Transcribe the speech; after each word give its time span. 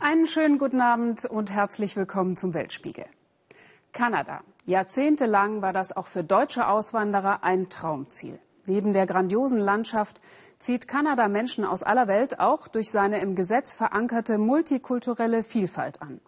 Einen 0.00 0.26
schönen 0.26 0.58
guten 0.58 0.80
Abend 0.80 1.24
und 1.26 1.50
herzlich 1.50 1.94
willkommen 1.96 2.36
zum 2.36 2.54
Weltspiegel. 2.54 3.04
Kanada. 3.92 4.40
Jahrzehntelang 4.64 5.62
war 5.62 5.72
das 5.72 5.96
auch 5.96 6.06
für 6.06 6.24
deutsche 6.24 6.68
Auswanderer 6.68 7.44
ein 7.44 7.68
Traumziel. 7.68 8.38
Neben 8.64 8.92
der 8.92 9.06
grandiosen 9.06 9.58
Landschaft 9.60 10.20
zieht 10.58 10.88
Kanada 10.88 11.28
Menschen 11.28 11.64
aus 11.64 11.82
aller 11.82 12.08
Welt 12.08 12.40
auch 12.40 12.66
durch 12.66 12.90
seine 12.90 13.20
im 13.20 13.36
Gesetz 13.36 13.74
verankerte 13.74 14.38
multikulturelle 14.38 15.42
Vielfalt 15.42 16.00
an. 16.02 16.20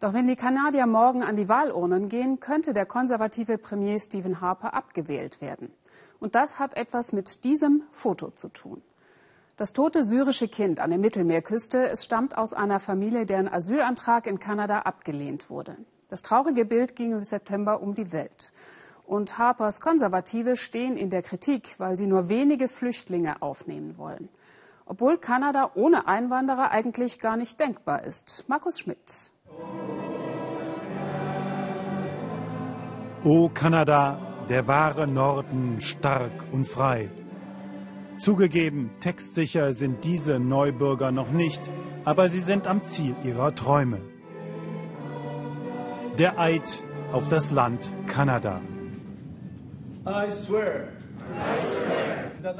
Doch 0.00 0.12
wenn 0.14 0.26
die 0.26 0.36
Kanadier 0.36 0.86
morgen 0.86 1.22
an 1.22 1.36
die 1.36 1.48
Wahlurnen 1.48 2.08
gehen, 2.08 2.40
könnte 2.40 2.72
der 2.72 2.86
konservative 2.86 3.58
Premier 3.58 3.98
Stephen 3.98 4.40
Harper 4.40 4.74
abgewählt 4.74 5.40
werden. 5.40 5.72
Und 6.20 6.34
das 6.34 6.58
hat 6.58 6.76
etwas 6.76 7.12
mit 7.12 7.44
diesem 7.44 7.82
Foto 7.92 8.30
zu 8.30 8.48
tun. 8.48 8.82
Das 9.56 9.72
tote 9.72 10.04
syrische 10.04 10.46
Kind 10.46 10.78
an 10.78 10.90
der 10.90 11.00
Mittelmeerküste, 11.00 11.88
es 11.88 12.04
stammt 12.04 12.38
aus 12.38 12.52
einer 12.52 12.78
Familie, 12.78 13.26
deren 13.26 13.48
Asylantrag 13.48 14.26
in 14.26 14.38
Kanada 14.38 14.80
abgelehnt 14.80 15.50
wurde. 15.50 15.76
Das 16.08 16.22
traurige 16.22 16.64
Bild 16.64 16.94
ging 16.96 17.12
im 17.12 17.24
September 17.24 17.82
um 17.82 17.94
die 17.94 18.12
Welt. 18.12 18.52
Und 19.04 19.36
Harpers 19.38 19.80
Konservative 19.80 20.56
stehen 20.56 20.96
in 20.96 21.10
der 21.10 21.22
Kritik, 21.22 21.74
weil 21.78 21.96
sie 21.96 22.06
nur 22.06 22.28
wenige 22.28 22.68
Flüchtlinge 22.68 23.42
aufnehmen 23.42 23.98
wollen. 23.98 24.28
Obwohl 24.86 25.18
Kanada 25.18 25.72
ohne 25.74 26.06
Einwanderer 26.06 26.70
eigentlich 26.70 27.18
gar 27.18 27.36
nicht 27.36 27.58
denkbar 27.58 28.04
ist. 28.04 28.44
Markus 28.48 28.78
Schmidt. 28.78 29.32
O 33.24 33.48
Kanada, 33.48 34.27
der 34.48 34.66
wahre 34.66 35.06
Norden, 35.06 35.80
stark 35.80 36.32
und 36.52 36.66
frei. 36.66 37.10
Zugegeben, 38.18 38.90
textsicher 39.00 39.72
sind 39.74 40.04
diese 40.04 40.38
Neubürger 40.38 41.12
noch 41.12 41.30
nicht, 41.30 41.60
aber 42.04 42.28
sie 42.28 42.40
sind 42.40 42.66
am 42.66 42.82
Ziel 42.84 43.14
ihrer 43.22 43.54
Träume. 43.54 44.00
Der 46.18 46.38
Eid 46.38 46.82
auf 47.12 47.28
das 47.28 47.50
Land 47.50 47.92
Kanada. 48.06 48.60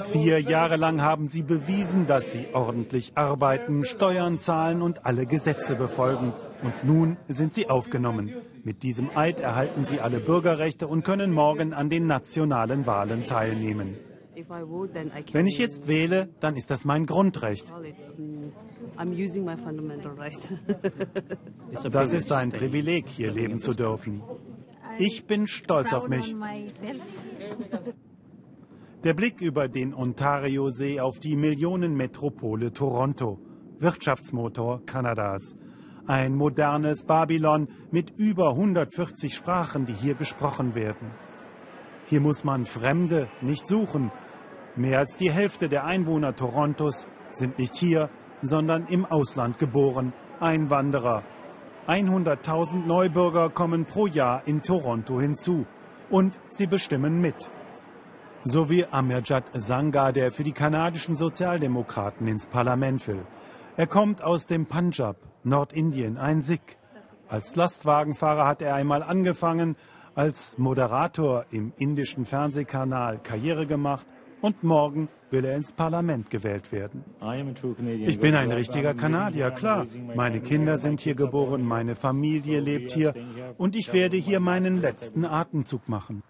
Vier 0.07 0.41
Jahre 0.41 0.77
lang 0.77 1.03
haben 1.03 1.29
sie 1.29 1.43
bewiesen, 1.43 2.07
dass 2.07 2.31
sie 2.33 2.49
ordentlich 2.53 3.13
arbeiten, 3.17 3.85
Steuern 3.85 4.39
zahlen 4.39 4.83
und 4.83 5.07
alle 5.07 5.27
Gesetze 5.27 5.75
befolgen. 5.75 6.33
Und 6.63 6.85
nun 6.85 7.17
sind 7.29 7.55
sie 7.55 7.69
aufgenommen. 7.69 8.33
Mit 8.65 8.83
diesem 8.83 9.17
Eid 9.17 9.41
erhalten 9.41 9.85
sie 9.85 10.01
alle 10.01 10.21
Bürgerrechte 10.21 10.89
und 10.89 11.05
können 11.05 11.33
morgen 11.33 11.73
an 11.73 11.89
den 11.89 12.07
nationalen 12.07 12.87
Wahlen 12.87 13.27
teilnehmen. 13.27 13.97
Wenn 15.33 15.47
ich 15.47 15.59
jetzt 15.59 15.89
wähle, 15.89 16.29
dann 16.41 16.57
ist 16.57 16.71
das 16.71 16.85
mein 16.85 17.07
Grundrecht. 17.07 17.73
Das 21.91 22.13
ist 22.13 22.33
ein 22.33 22.51
Privileg, 22.51 23.09
hier 23.09 23.33
leben 23.33 23.59
zu 23.59 23.75
dürfen. 23.75 24.23
Ich 24.99 25.27
bin 25.27 25.47
stolz 25.47 25.93
auf 25.93 26.09
mich. 26.09 26.35
Der 29.05 29.15
Blick 29.15 29.41
über 29.41 29.69
den 29.69 29.95
Ontario-See 29.95 31.01
auf 31.01 31.21
die 31.21 31.37
Millionenmetropole 31.37 32.73
Toronto, 32.73 33.39
Wirtschaftsmotor 33.79 34.85
Kanadas. 34.87 35.55
Ein 36.09 36.35
modernes 36.35 37.05
Babylon 37.05 37.69
mit 37.93 38.11
über 38.17 38.51
140 38.51 39.33
Sprachen, 39.33 39.87
die 39.87 39.95
hier 39.95 40.15
gesprochen 40.15 40.75
werden. 40.75 41.13
Hier 42.07 42.21
muss 42.21 42.43
man 42.43 42.67
Fremde 42.67 43.29
nicht 43.43 43.69
suchen, 43.69 44.11
Mehr 44.79 45.01
als 45.01 45.17
die 45.17 45.33
Hälfte 45.33 45.69
der 45.69 45.87
Einwohner 45.87 46.37
Torontos 46.37 47.09
sind 47.33 47.59
nicht 47.59 47.75
hier, 47.75 48.11
sondern 48.43 48.87
im 48.87 49.05
Ausland 49.05 49.59
geboren, 49.59 50.13
Einwanderer. 50.39 51.25
100.000 51.89 52.87
Neubürger 52.87 53.51
kommen 53.51 53.87
pro 53.87 54.07
Jahr 54.07 54.43
in 54.47 54.63
Toronto 54.63 55.21
hinzu 55.21 55.67
und 56.11 56.39
sie 56.51 56.69
bestimmen 56.69 57.21
mit. 57.21 57.51
So 58.45 58.71
wie 58.71 58.87
Amirjad 58.87 59.47
Sangha, 59.53 60.13
der 60.13 60.31
für 60.31 60.45
die 60.45 60.53
kanadischen 60.53 61.17
Sozialdemokraten 61.17 62.29
ins 62.29 62.47
Parlament 62.47 63.09
will. 63.09 63.27
Er 63.79 63.87
kommt 63.87 64.23
aus 64.23 64.47
dem 64.47 64.67
Punjab, 64.67 65.19
Nordindien, 65.45 66.19
ein 66.19 66.43
Sikh. 66.43 66.77
Als 67.29 67.55
Lastwagenfahrer 67.55 68.45
hat 68.45 68.61
er 68.61 68.75
einmal 68.75 69.05
angefangen, 69.05 69.77
als 70.17 70.59
Moderator 70.59 71.45
im 71.53 71.73
indischen 71.79 72.25
Fernsehkanal 72.25 73.21
Karriere 73.23 73.69
gemacht 73.69 74.05
und 74.41 74.65
morgen 74.65 75.09
will 75.31 75.45
er 75.45 75.55
ins 75.55 75.71
Parlament 75.71 76.29
gewählt 76.29 76.73
werden. 76.73 77.05
Ich 78.05 78.19
bin 78.19 78.35
ein 78.35 78.51
richtiger 78.51 78.95
Kanadier, 78.95 79.53
klar. 79.53 79.87
Meine 80.17 80.41
Kinder 80.41 80.77
sind 80.77 81.01
hier 81.01 81.15
geboren, 81.15 81.63
meine 81.63 81.95
Familie 81.95 82.59
lebt 82.59 82.91
hier 82.91 83.15
und 83.59 83.77
ich 83.77 83.93
werde 83.93 84.17
hier 84.17 84.41
meinen 84.41 84.81
letzten 84.81 85.25
Atemzug 85.25 85.89
machen. 85.89 86.25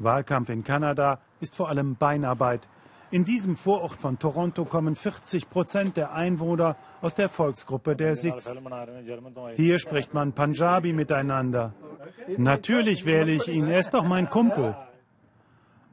Wahlkampf 0.00 0.48
in 0.48 0.64
Kanada 0.64 1.20
ist 1.38 1.54
vor 1.54 1.68
allem 1.68 1.94
Beinarbeit. 1.94 2.66
In 3.10 3.24
diesem 3.24 3.56
Vorort 3.56 4.00
von 4.00 4.18
Toronto 4.18 4.64
kommen 4.64 4.96
40 4.96 5.48
Prozent 5.48 5.96
der 5.96 6.12
Einwohner 6.12 6.76
aus 7.00 7.14
der 7.14 7.28
Volksgruppe 7.28 7.94
der 7.94 8.16
Sikhs. 8.16 8.52
Hier 9.54 9.78
spricht 9.78 10.12
man 10.12 10.32
Punjabi 10.32 10.92
miteinander. 10.92 11.72
Natürlich 12.36 13.04
wähle 13.04 13.32
ich 13.32 13.46
ihn, 13.46 13.68
er 13.68 13.80
ist 13.80 13.94
doch 13.94 14.04
mein 14.04 14.28
Kumpel. 14.28 14.76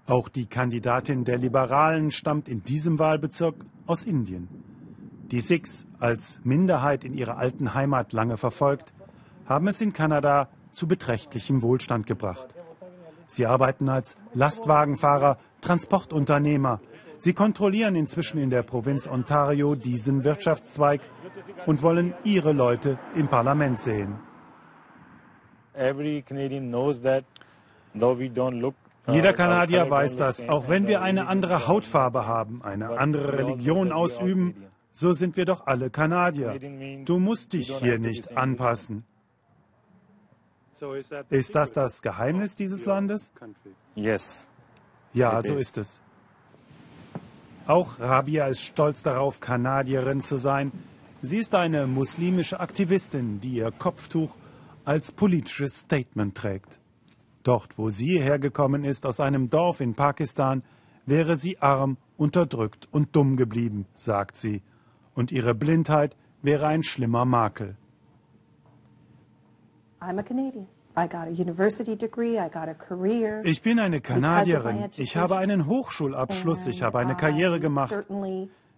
Auch 0.07 0.27
die 0.27 0.47
Kandidatin 0.47 1.23
der 1.23 1.37
Liberalen 1.37 2.11
stammt 2.11 2.49
in 2.49 2.63
diesem 2.63 2.97
Wahlbezirk 2.99 3.55
aus 3.85 4.03
Indien. 4.03 4.49
Die 5.31 5.41
Sikhs, 5.41 5.87
als 5.99 6.41
Minderheit 6.43 7.03
in 7.03 7.13
ihrer 7.13 7.37
alten 7.37 7.73
Heimat 7.73 8.11
lange 8.11 8.37
verfolgt, 8.37 8.91
haben 9.45 9.67
es 9.67 9.81
in 9.81 9.93
Kanada 9.93 10.49
zu 10.71 10.87
beträchtlichem 10.87 11.61
Wohlstand 11.61 12.07
gebracht. 12.07 12.53
Sie 13.27 13.45
arbeiten 13.45 13.87
als 13.89 14.17
Lastwagenfahrer, 14.33 15.37
Transportunternehmer. 15.61 16.81
Sie 17.17 17.33
kontrollieren 17.33 17.95
inzwischen 17.95 18.39
in 18.39 18.49
der 18.49 18.63
Provinz 18.63 19.07
Ontario 19.07 19.75
diesen 19.75 20.23
Wirtschaftszweig 20.23 21.01
und 21.65 21.81
wollen 21.81 22.13
ihre 22.23 22.51
Leute 22.51 22.99
im 23.15 23.27
Parlament 23.27 23.79
sehen. 23.79 24.15
Every 25.73 26.21
Canadian 26.21 26.69
knows 26.69 27.01
that 27.01 27.23
though 27.97 28.17
we 28.17 28.25
don't 28.25 28.59
look 28.59 28.75
jeder 29.07 29.33
Kanadier 29.33 29.89
weiß 29.89 30.15
das. 30.17 30.47
Auch 30.47 30.69
wenn 30.69 30.87
wir 30.87 31.01
eine 31.01 31.27
andere 31.27 31.67
Hautfarbe 31.67 32.25
haben, 32.25 32.61
eine 32.63 32.97
andere 32.97 33.37
Religion 33.37 33.91
ausüben, 33.91 34.55
so 34.93 35.13
sind 35.13 35.35
wir 35.35 35.45
doch 35.45 35.67
alle 35.67 35.89
Kanadier. 35.89 36.57
Du 37.03 37.19
musst 37.19 37.53
dich 37.53 37.75
hier 37.77 37.99
nicht 37.99 38.37
anpassen. 38.37 39.03
Ist 41.29 41.55
das 41.55 41.73
das 41.73 42.01
Geheimnis 42.01 42.55
dieses 42.55 42.85
Landes? 42.85 43.31
Ja, 43.95 45.41
so 45.41 45.55
ist 45.55 45.77
es. 45.77 46.02
Auch 47.65 47.97
Rabia 47.99 48.47
ist 48.47 48.61
stolz 48.61 49.03
darauf, 49.03 49.39
Kanadierin 49.39 50.21
zu 50.21 50.35
sein. 50.37 50.73
Sie 51.21 51.37
ist 51.37 51.55
eine 51.55 51.87
muslimische 51.87 52.59
Aktivistin, 52.59 53.39
die 53.39 53.55
ihr 53.55 53.71
Kopftuch 53.71 54.35
als 54.83 55.13
politisches 55.13 55.79
Statement 55.79 56.35
trägt. 56.35 56.79
Dort, 57.43 57.77
wo 57.77 57.89
sie 57.89 58.19
hergekommen 58.19 58.83
ist, 58.83 59.05
aus 59.05 59.21
einem 59.21 59.49
Dorf 59.49 59.79
in 59.79 59.95
Pakistan, 59.95 60.63
wäre 61.05 61.37
sie 61.37 61.57
arm, 61.59 61.97
unterdrückt 62.17 62.89
und 62.91 63.15
dumm 63.15 63.37
geblieben, 63.37 63.85
sagt 63.93 64.35
sie, 64.35 64.61
und 65.15 65.31
ihre 65.31 65.55
Blindheit 65.55 66.17
wäre 66.41 66.67
ein 66.67 66.83
schlimmer 66.83 67.23
Makel. 67.23 67.77
Ich 73.43 73.61
bin 73.61 73.79
eine 73.79 74.01
Kanadierin. 74.01 74.89
Ich 74.97 75.17
habe 75.17 75.37
einen 75.37 75.65
Hochschulabschluss. 75.65 76.67
Ich 76.67 76.83
habe 76.83 76.99
eine 76.99 77.15
Karriere 77.15 77.59
gemacht. 77.59 77.95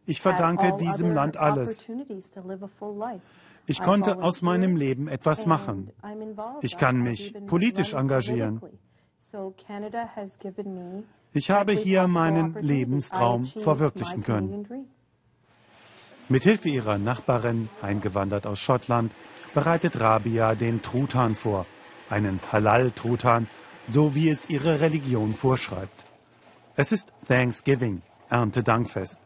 Ich 0.06 0.22
verdanke 0.22 0.78
diesem 0.80 1.14
Land 1.14 1.36
alles. 1.36 1.80
Ich 3.68 3.82
konnte 3.82 4.22
aus 4.22 4.42
meinem 4.42 4.78
Leben 4.78 5.08
etwas 5.08 5.46
machen. 5.46 5.92
Ich 6.62 6.78
kann 6.78 6.98
mich 6.98 7.34
politisch 7.48 7.94
engagieren. 7.94 8.62
Ich 11.34 11.52
habe 11.52 11.74
hier 11.74 12.08
meinen 12.08 12.54
Lebenstraum 12.62 13.46
verwirklichen 13.46 14.24
können. 14.24 14.88
Mit 16.30 16.44
Hilfe 16.44 16.70
ihrer 16.70 16.98
Nachbarin, 16.98 17.70
eingewandert 17.82 18.48
aus 18.48 18.60
Schottland, 18.60 19.12
bereitet 19.54 20.00
Rabia 20.00 20.56
den 20.56 20.82
Truthahn 20.82 21.36
vor, 21.36 21.66
einen 22.10 22.40
Halal-Truthahn, 22.52 23.48
so 23.88 24.16
wie 24.16 24.30
es 24.30 24.50
ihre 24.50 24.81
Religion 24.81 25.34
vorschreibt. 25.34 26.06
Es 26.75 26.92
ist 26.92 27.13
Thanksgiving, 27.28 28.02
Erntedankfest. 28.30 29.19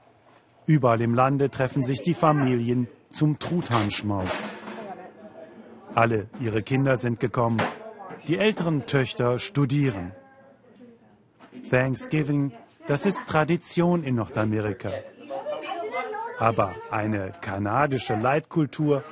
Überall 0.66 1.02
im 1.02 1.14
Lande 1.16 1.50
treffen 1.50 1.84
sich 1.84 2.02
die 2.02 2.14
Familien 2.14 2.88
zum 3.12 3.40
Truthahnschmaus. 3.40 4.50
Alle 5.96 6.28
ihre 6.40 6.62
Kinder 6.62 6.98
sind 6.98 7.20
gekommen. 7.20 7.62
Die 8.28 8.38
älteren 8.38 8.86
Töchter 8.86 9.40
studieren. 9.40 10.12
Thanksgiving, 11.70 12.52
Das 12.90 13.06
ist 13.06 13.20
Tradition 13.28 14.04
in 14.04 14.16
Nordamerika. 14.16 14.92
Aber 16.40 16.74
eine 16.90 17.34
kanadische 17.40 18.16
Leitkultur, 18.16 19.04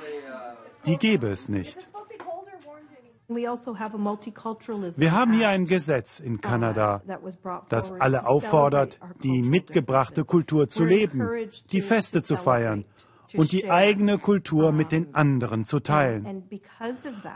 die 0.84 0.96
gäbe 0.96 1.28
es 1.28 1.48
nicht. 1.48 1.86
Also 3.30 3.74
Wir 4.96 5.12
haben 5.12 5.32
hier 5.34 5.50
ein 5.50 5.66
Gesetz 5.66 6.18
in 6.18 6.40
Kanada, 6.40 7.02
das 7.68 7.92
alle 7.92 8.26
auffordert, 8.26 8.98
die 9.22 9.42
mitgebrachte 9.42 10.24
Kultur 10.24 10.66
zu 10.68 10.86
leben, 10.86 11.28
die 11.70 11.82
Feste 11.82 12.22
zu 12.22 12.38
feiern 12.38 12.86
und 13.34 13.52
die 13.52 13.70
eigene 13.70 14.16
Kultur 14.16 14.72
mit 14.72 14.92
den 14.92 15.14
anderen 15.14 15.66
zu 15.66 15.80
teilen. 15.80 16.48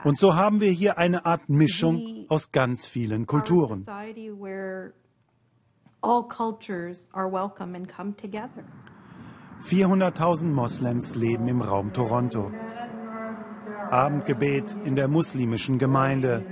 Und 0.05 0.19
so 0.19 0.35
haben 0.35 0.62
wir 0.62 0.71
hier 0.71 0.97
eine 0.97 1.27
Art 1.27 1.50
Mischung 1.50 2.25
aus 2.31 2.53
ganz 2.53 2.87
vielen 2.87 3.27
Kulturen. 3.27 3.85
400.000 9.65 10.45
Moslems 10.47 11.15
leben 11.15 11.47
im 11.49 11.61
Raum 11.61 11.93
Toronto. 11.93 12.50
Abendgebet 13.93 14.75
in 14.87 14.97
der 14.97 15.06
muslimischen 15.06 15.79
Gemeinde. 15.79 16.43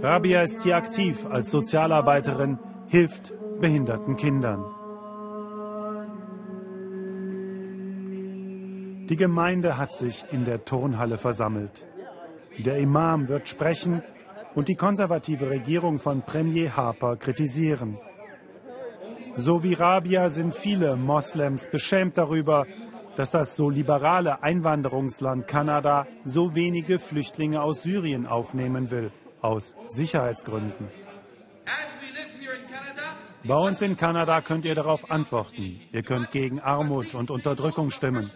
Rabia 0.00 0.42
ist 0.42 0.62
hier 0.62 0.76
aktiv 0.76 1.26
als 1.26 1.50
Sozialarbeiterin, 1.50 2.60
hilft 2.86 3.32
behinderten 3.60 4.16
Kindern. 4.16 4.64
Die 9.08 9.16
Gemeinde 9.16 9.76
hat 9.76 9.96
sich 9.96 10.24
in 10.30 10.44
der 10.44 10.64
Turnhalle 10.64 11.18
versammelt. 11.18 11.84
Der 12.64 12.78
Imam 12.78 13.26
wird 13.26 13.48
sprechen 13.48 14.02
und 14.54 14.68
die 14.68 14.76
konservative 14.76 15.50
Regierung 15.50 15.98
von 15.98 16.22
Premier 16.22 16.76
Harper 16.76 17.16
kritisieren. 17.16 17.98
So 19.34 19.64
wie 19.64 19.74
Rabia 19.74 20.30
sind 20.30 20.54
viele 20.54 20.94
Moslems 20.94 21.66
beschämt 21.66 22.18
darüber, 22.18 22.66
dass 23.16 23.30
das 23.30 23.56
so 23.56 23.70
liberale 23.70 24.42
Einwanderungsland 24.42 25.46
Kanada 25.46 26.06
so 26.24 26.54
wenige 26.54 26.98
Flüchtlinge 26.98 27.62
aus 27.62 27.82
Syrien 27.82 28.26
aufnehmen 28.26 28.90
will, 28.90 29.10
aus 29.40 29.74
Sicherheitsgründen. 29.88 30.88
Bei 33.44 33.56
uns 33.56 33.82
in 33.82 33.96
Kanada 33.96 34.40
könnt 34.40 34.64
ihr 34.64 34.76
darauf 34.76 35.10
antworten. 35.10 35.80
Ihr 35.90 36.02
könnt 36.02 36.30
gegen 36.30 36.60
Armut 36.60 37.14
und 37.14 37.30
Unterdrückung 37.30 37.90
stimmen. 37.90 38.30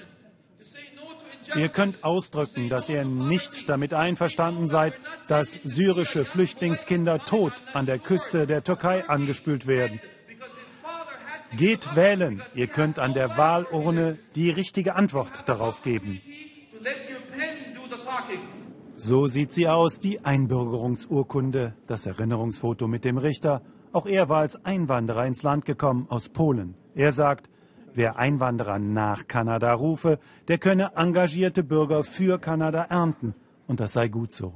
Ihr 1.55 1.69
könnt 1.69 2.02
ausdrücken, 2.02 2.69
dass 2.69 2.88
ihr 2.88 3.05
nicht 3.05 3.69
damit 3.69 3.94
einverstanden 3.94 4.69
seid, 4.69 4.94
dass 5.29 5.52
syrische 5.64 6.25
Flüchtlingskinder 6.25 7.20
tot 7.20 7.52
an 7.72 7.87
der 7.87 7.99
Küste 7.99 8.49
der 8.49 8.64
Türkei 8.64 9.08
angespült 9.08 9.69
werden. 9.69 10.00
Geht 11.56 11.94
wählen. 11.94 12.43
Ihr 12.54 12.66
könnt 12.66 12.98
an 12.98 13.14
der 13.14 13.37
Wahlurne 13.37 14.16
die 14.34 14.50
richtige 14.50 14.94
Antwort 14.94 15.31
darauf 15.46 15.82
geben. 15.82 16.20
So 18.96 19.26
sieht 19.26 19.52
sie 19.52 19.69
aus, 19.69 20.00
die 20.00 20.25
Einbürgerungsurkunde, 20.25 21.75
das 21.87 22.06
Erinnerungsfoto 22.06 22.88
mit 22.88 23.04
dem 23.04 23.19
Richter. 23.19 23.62
Auch 23.93 24.06
er 24.06 24.28
war 24.28 24.38
als 24.38 24.64
Einwanderer 24.64 25.26
ins 25.26 25.43
Land 25.43 25.64
gekommen 25.64 26.06
aus 26.08 26.28
Polen. 26.28 26.75
Er 26.94 27.12
sagt, 27.12 27.48
wer 27.94 28.19
Einwanderer 28.19 28.78
nach 28.78 29.26
Kanada 29.26 29.72
rufe, 29.72 30.19
der 30.48 30.58
könne 30.58 30.93
engagierte 30.96 31.62
Bürger 31.62 32.04
für 32.04 32.38
Kanada 32.38 32.82
ernten. 32.84 33.34
Und 33.66 33.81
das 33.81 33.93
sei 33.93 34.08
gut 34.08 34.32
so. 34.32 34.54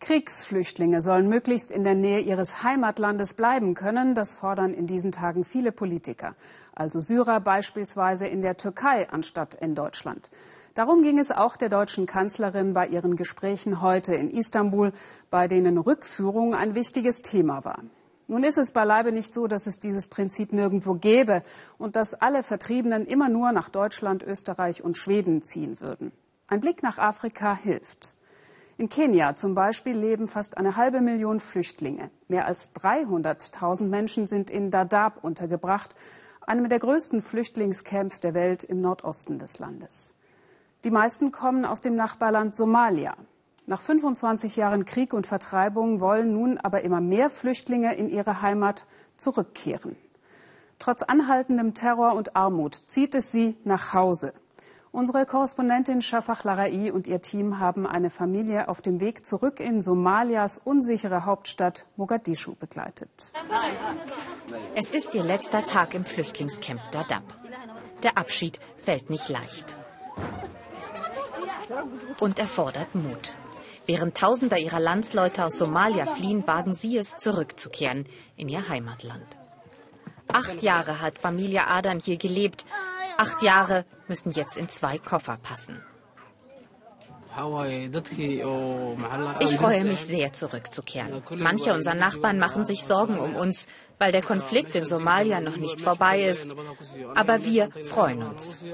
Kriegsflüchtlinge 0.00 1.02
sollen 1.02 1.28
möglichst 1.28 1.70
in 1.70 1.84
der 1.84 1.94
Nähe 1.94 2.20
ihres 2.20 2.62
Heimatlandes 2.62 3.34
bleiben 3.34 3.74
können. 3.74 4.14
Das 4.14 4.34
fordern 4.34 4.74
in 4.74 4.86
diesen 4.86 5.12
Tagen 5.12 5.44
viele 5.44 5.72
Politiker. 5.72 6.34
Also 6.74 7.00
Syrer 7.00 7.40
beispielsweise 7.40 8.26
in 8.26 8.42
der 8.42 8.56
Türkei 8.56 9.08
anstatt 9.10 9.54
in 9.54 9.74
Deutschland. 9.74 10.30
Darum 10.74 11.02
ging 11.02 11.18
es 11.18 11.30
auch 11.30 11.56
der 11.56 11.68
deutschen 11.68 12.06
Kanzlerin 12.06 12.74
bei 12.74 12.86
ihren 12.86 13.16
Gesprächen 13.16 13.82
heute 13.82 14.14
in 14.14 14.30
Istanbul, 14.30 14.92
bei 15.30 15.48
denen 15.48 15.78
Rückführung 15.78 16.54
ein 16.54 16.74
wichtiges 16.74 17.22
Thema 17.22 17.64
war. 17.64 17.80
Nun 18.28 18.44
ist 18.44 18.58
es 18.58 18.70
beileibe 18.70 19.10
nicht 19.10 19.34
so, 19.34 19.48
dass 19.48 19.66
es 19.66 19.80
dieses 19.80 20.06
Prinzip 20.06 20.52
nirgendwo 20.52 20.94
gäbe 20.94 21.42
und 21.78 21.96
dass 21.96 22.14
alle 22.14 22.44
Vertriebenen 22.44 23.04
immer 23.04 23.28
nur 23.28 23.50
nach 23.50 23.68
Deutschland, 23.68 24.22
Österreich 24.22 24.84
und 24.84 24.96
Schweden 24.96 25.42
ziehen 25.42 25.80
würden. 25.80 26.12
Ein 26.46 26.60
Blick 26.60 26.84
nach 26.84 26.98
Afrika 26.98 27.56
hilft. 27.56 28.14
In 28.80 28.88
Kenia 28.88 29.36
zum 29.36 29.54
Beispiel 29.54 29.94
leben 29.94 30.26
fast 30.26 30.56
eine 30.56 30.74
halbe 30.76 31.02
Million 31.02 31.38
Flüchtlinge. 31.38 32.10
Mehr 32.28 32.46
als 32.46 32.74
300.000 32.76 33.84
Menschen 33.84 34.26
sind 34.26 34.50
in 34.50 34.70
Dadaab 34.70 35.22
untergebracht, 35.22 35.94
einem 36.40 36.66
der 36.70 36.78
größten 36.78 37.20
Flüchtlingscamps 37.20 38.20
der 38.20 38.32
Welt 38.32 38.64
im 38.64 38.80
Nordosten 38.80 39.38
des 39.38 39.58
Landes. 39.58 40.14
Die 40.84 40.90
meisten 40.90 41.30
kommen 41.30 41.66
aus 41.66 41.82
dem 41.82 41.94
Nachbarland 41.94 42.56
Somalia. 42.56 43.16
Nach 43.66 43.82
25 43.82 44.56
Jahren 44.56 44.86
Krieg 44.86 45.12
und 45.12 45.26
Vertreibung 45.26 46.00
wollen 46.00 46.32
nun 46.32 46.56
aber 46.56 46.80
immer 46.80 47.02
mehr 47.02 47.28
Flüchtlinge 47.28 47.94
in 47.96 48.08
ihre 48.08 48.40
Heimat 48.40 48.86
zurückkehren. 49.12 49.94
Trotz 50.78 51.02
anhaltendem 51.02 51.74
Terror 51.74 52.14
und 52.14 52.34
Armut 52.34 52.76
zieht 52.76 53.14
es 53.14 53.30
sie 53.30 53.58
nach 53.62 53.92
Hause. 53.92 54.32
Unsere 54.92 55.24
Korrespondentin 55.24 56.02
Shafak 56.02 56.42
Larai 56.42 56.92
und 56.92 57.06
ihr 57.06 57.22
Team 57.22 57.60
haben 57.60 57.86
eine 57.86 58.10
Familie 58.10 58.68
auf 58.68 58.80
dem 58.80 58.98
Weg 58.98 59.24
zurück 59.24 59.60
in 59.60 59.80
Somalias 59.82 60.58
unsichere 60.58 61.24
Hauptstadt 61.24 61.86
Mogadischu 61.96 62.56
begleitet. 62.56 63.32
Es 64.74 64.90
ist 64.90 65.14
ihr 65.14 65.22
letzter 65.22 65.64
Tag 65.64 65.94
im 65.94 66.04
Flüchtlingscamp 66.04 66.80
Dadaab. 66.90 67.22
Der 68.02 68.18
Abschied 68.18 68.58
fällt 68.78 69.10
nicht 69.10 69.28
leicht. 69.28 69.76
Und 72.20 72.40
erfordert 72.40 72.92
Mut. 72.94 73.36
Während 73.86 74.16
Tausender 74.16 74.58
ihrer 74.58 74.80
Landsleute 74.80 75.44
aus 75.44 75.56
Somalia 75.56 76.06
fliehen, 76.06 76.46
wagen 76.48 76.74
sie 76.74 76.96
es, 76.98 77.16
zurückzukehren 77.16 78.06
in 78.36 78.48
ihr 78.48 78.68
Heimatland. 78.68 79.26
Acht 80.32 80.62
Jahre 80.62 81.00
hat 81.00 81.18
Familie 81.18 81.68
Adan 81.68 82.00
hier 82.00 82.16
gelebt. 82.16 82.66
Acht 83.20 83.42
Jahre 83.42 83.84
müssen 84.08 84.30
jetzt 84.30 84.56
in 84.56 84.70
zwei 84.70 84.96
Koffer 84.96 85.36
passen. 85.42 85.82
Ich 89.40 89.56
freue 89.56 89.84
mich 89.84 90.00
sehr, 90.00 90.32
zurückzukehren. 90.32 91.22
Manche 91.36 91.74
unserer 91.74 91.94
Nachbarn 91.94 92.38
machen 92.38 92.64
sich 92.64 92.82
Sorgen 92.82 93.18
um 93.18 93.36
uns, 93.36 93.66
weil 93.98 94.10
der 94.10 94.22
Konflikt 94.22 94.74
in 94.74 94.86
Somalia 94.86 95.42
noch 95.42 95.58
nicht 95.58 95.82
vorbei 95.82 96.24
ist. 96.24 96.48
Aber 97.14 97.44
wir 97.44 97.68
freuen 97.84 98.22
uns. 98.22 98.64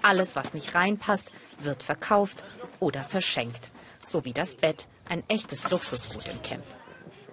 Alles, 0.00 0.36
was 0.36 0.54
nicht 0.54 0.74
reinpasst, 0.74 1.30
wird 1.58 1.82
verkauft 1.82 2.42
oder 2.80 3.04
verschenkt. 3.04 3.70
So 4.06 4.24
wie 4.24 4.32
das 4.32 4.54
Bett, 4.54 4.88
ein 5.10 5.22
echtes 5.28 5.70
Luxusgut 5.70 6.26
im 6.26 6.42
Camp. 6.42 6.64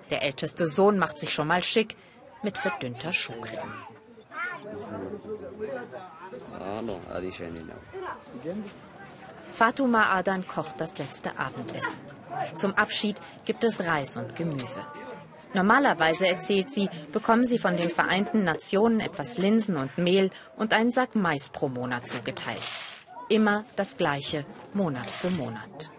Der 0.10 0.22
älteste 0.24 0.68
Sohn 0.68 0.98
macht 0.98 1.18
sich 1.18 1.34
schon 1.34 1.48
mal 1.48 1.64
schick 1.64 1.96
mit 2.44 2.58
verdünnter 2.58 3.14
Schuhcreme. 3.14 3.74
Fatuma 9.54 10.14
Adan 10.14 10.48
kocht 10.48 10.76
das 10.80 10.98
letzte 10.98 11.38
Abendessen. 11.38 11.98
Zum 12.56 12.74
Abschied 12.76 13.18
gibt 13.46 13.64
es 13.64 13.80
Reis 13.82 14.18
und 14.18 14.36
Gemüse. 14.36 14.82
Normalerweise, 15.54 16.28
erzählt 16.28 16.72
sie, 16.72 16.90
bekommen 17.12 17.46
sie 17.46 17.60
von 17.60 17.76
den 17.76 17.90
Vereinten 17.90 18.44
Nationen 18.44 19.02
etwas 19.02 19.38
Linsen 19.38 19.76
und 19.76 19.98
Mehl 19.98 20.32
und 20.56 20.74
einen 20.74 20.92
Sack 20.92 21.16
Mais 21.16 21.50
pro 21.50 21.68
Monat 21.68 22.08
zugeteilt. 22.08 22.62
Immer 23.28 23.66
das 23.76 23.98
gleiche, 23.98 24.46
Monat 24.74 25.08
für 25.08 25.30
Monat. 25.32 25.92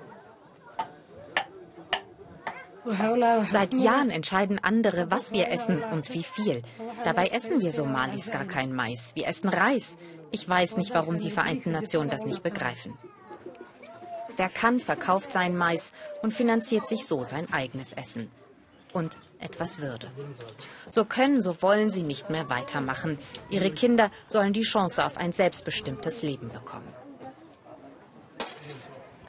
Seit 2.85 3.75
Jahren 3.75 4.11
entscheiden 4.11 4.59
andere, 4.63 5.11
was 5.11 5.33
wir 5.33 5.49
essen 5.51 5.83
und 5.83 6.13
wie 6.13 6.25
viel. 6.25 6.63
Dabei 7.05 7.29
essen 7.29 7.61
wir 7.61 7.71
Somalis 7.71 8.31
gar 8.31 8.45
kein 8.45 8.73
Mais. 8.73 9.15
Wir 9.15 9.29
essen 9.29 9.49
Reis. 9.49 9.97
Ich 10.33 10.49
weiß 10.49 10.77
nicht, 10.77 10.93
warum 10.95 11.21
die 11.21 11.31
Vereinten 11.31 11.71
Nationen 11.71 12.11
das 12.11 12.25
nicht 12.25 12.43
begreifen. 12.43 12.99
Wer 14.37 14.49
kann, 14.49 14.81
verkauft 14.81 15.31
sein 15.33 15.57
Mais 15.57 15.93
und 16.23 16.33
finanziert 16.33 16.89
sich 16.89 17.07
so 17.07 17.23
sein 17.23 17.53
eigenes 17.53 17.93
Essen. 17.93 18.31
Und 18.93 19.17
etwas 19.39 19.81
Würde. 19.81 20.11
So 20.89 21.05
können, 21.05 21.43
so 21.43 21.63
wollen 21.63 21.91
sie 21.91 22.03
nicht 22.03 22.31
mehr 22.31 22.51
weitermachen. 22.51 23.19
Ihre 23.49 23.71
Kinder 23.71 24.11
sollen 24.29 24.53
die 24.53 24.63
Chance 24.63 25.05
auf 25.05 25.17
ein 25.17 25.33
selbstbestimmtes 25.33 26.23
Leben 26.23 26.49
bekommen. 26.49 26.93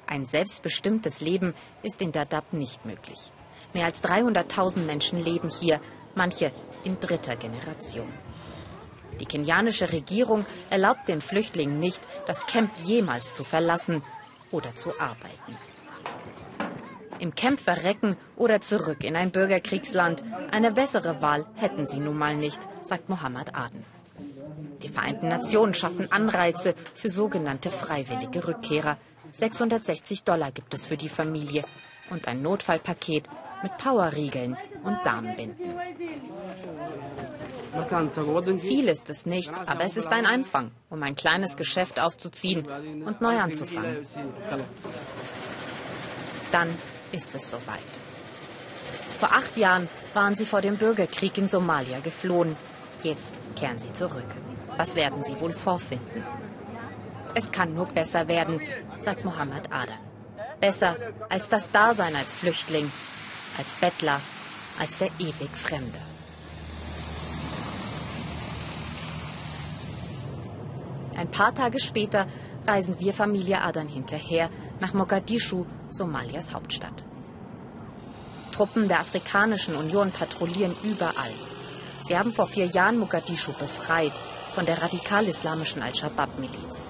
Ein 0.08 0.26
selbstbestimmtes 0.26 1.22
Leben 1.22 1.54
ist 1.82 2.02
in 2.02 2.12
Dadaab 2.12 2.54
nicht 2.54 2.86
möglich. 2.86 3.32
Mehr 3.74 3.86
als 3.86 4.03
300.000 4.03 4.80
Menschen 4.80 5.24
leben 5.24 5.50
hier, 5.50 5.80
manche 6.15 6.51
in 6.84 7.00
dritter 7.00 7.36
Generation. 7.36 8.12
Die 9.20 9.25
kenianische 9.25 9.92
Regierung 9.92 10.46
erlaubt 10.70 11.08
den 11.08 11.22
Flüchtlingen 11.22 11.80
nicht, 11.80 12.01
das 12.27 12.46
Camp 12.46 12.72
jemals 12.84 13.34
zu 13.34 13.44
verlassen 13.44 14.03
oder 14.51 14.75
zu 14.75 14.89
arbeiten. 15.00 15.58
Im 17.20 17.36
Camp 17.36 17.60
verrecken 17.60 18.18
oder 18.36 18.60
zurück 18.62 19.03
in 19.03 19.15
ein 19.15 19.32
Bürgerkriegsland. 19.32 20.24
Eine 20.51 20.72
bessere 20.72 21.22
Wahl 21.22 21.46
hätten 21.56 21.88
sie 21.88 22.00
nun 22.00 22.18
mal 22.18 22.36
nicht, 22.36 22.60
sagt 22.84 23.08
Mohammed 23.08 23.56
Aden. 23.56 23.86
Die 24.82 24.89
Vereinten 24.89 25.30
Nationen 25.30 25.74
schaffen 25.74 26.12
Anreize 26.12 26.75
für 26.96 27.10
sogenannte 27.10 27.72
freiwillige 27.72 28.46
Rückkehrer. 28.46 28.98
660 29.32 30.24
Dollar 30.24 30.51
gibt 30.51 30.74
es 30.74 30.86
für 30.86 30.98
die 30.98 31.08
Familie 31.08 31.63
und 32.10 32.27
ein 32.27 32.42
Notfallpaket 32.42 33.30
mit 33.63 33.77
Powerriegeln 33.77 34.58
und 34.84 34.98
Damenbinden. 35.03 35.74
Viel 38.60 38.88
ist 38.88 39.10
es 39.10 39.25
nicht, 39.25 39.51
aber 39.65 39.84
es 39.84 39.98
ist 39.98 40.08
ein 40.08 40.27
Anfang, 40.27 40.72
um 40.91 41.01
ein 41.01 41.15
kleines 41.15 41.55
Geschäft 41.55 42.00
aufzuziehen 42.00 42.67
und 43.03 43.22
neu 43.22 43.39
anzufangen. 43.39 43.98
Dann 46.51 46.70
ist 47.12 47.34
es 47.34 47.50
soweit. 47.50 47.79
Vor 49.20 49.29
acht 49.32 49.58
Jahren 49.58 49.88
waren 50.13 50.36
sie 50.36 50.46
vor 50.46 50.62
dem 50.62 50.77
Bürgerkrieg 50.77 51.38
in 51.38 51.50
Somalia 51.50 52.00
geflohen. 52.00 52.55
Jetzt 53.01 53.32
kehren 53.55 53.79
sie 53.79 53.91
zurück. 53.93 54.27
Was 54.77 54.96
werden 54.96 55.24
sie 55.24 55.39
wohl 55.39 55.53
vorfinden? 55.53 56.24
Es 57.34 57.51
kann 57.51 57.74
nur 57.74 57.88
besser 57.88 58.27
werden, 58.27 58.62
sagt 59.01 59.25
Mohammed 59.25 59.72
Adan. 59.72 59.98
Besser 60.60 60.96
als 61.29 61.50
das 61.50 61.72
Dasein 61.72 62.15
als 62.15 62.36
Flüchtling, 62.36 62.91
als 63.58 63.68
Bettler, 63.80 64.20
als 64.80 64.98
der 64.98 65.10
ewig 65.20 65.50
Fremde. 65.56 66.00
Ein 71.16 71.30
paar 71.30 71.54
Tage 71.54 71.80
später 71.80 72.28
reisen 72.66 73.00
wir 73.00 73.14
Familie 73.14 73.62
Adan 73.62 73.88
hinterher 73.88 74.50
nach 74.80 74.94
Mogadischu, 74.94 75.66
Somalias 75.92 76.54
Hauptstadt. 76.54 77.04
Truppen 78.52 78.88
der 78.88 79.00
Afrikanischen 79.00 79.76
Union 79.76 80.12
patrouillieren 80.12 80.76
überall. 80.84 81.34
Sie 82.04 82.18
haben 82.18 82.34
vor 82.34 82.48
vier 82.48 82.66
Jahren 82.66 82.98
Mogadischu 82.98 83.52
befreit 83.54 84.14
von 84.54 84.66
der 84.66 84.82
radikal-islamischen 84.82 85.82
Al-Shabaab-Miliz. 85.82 86.90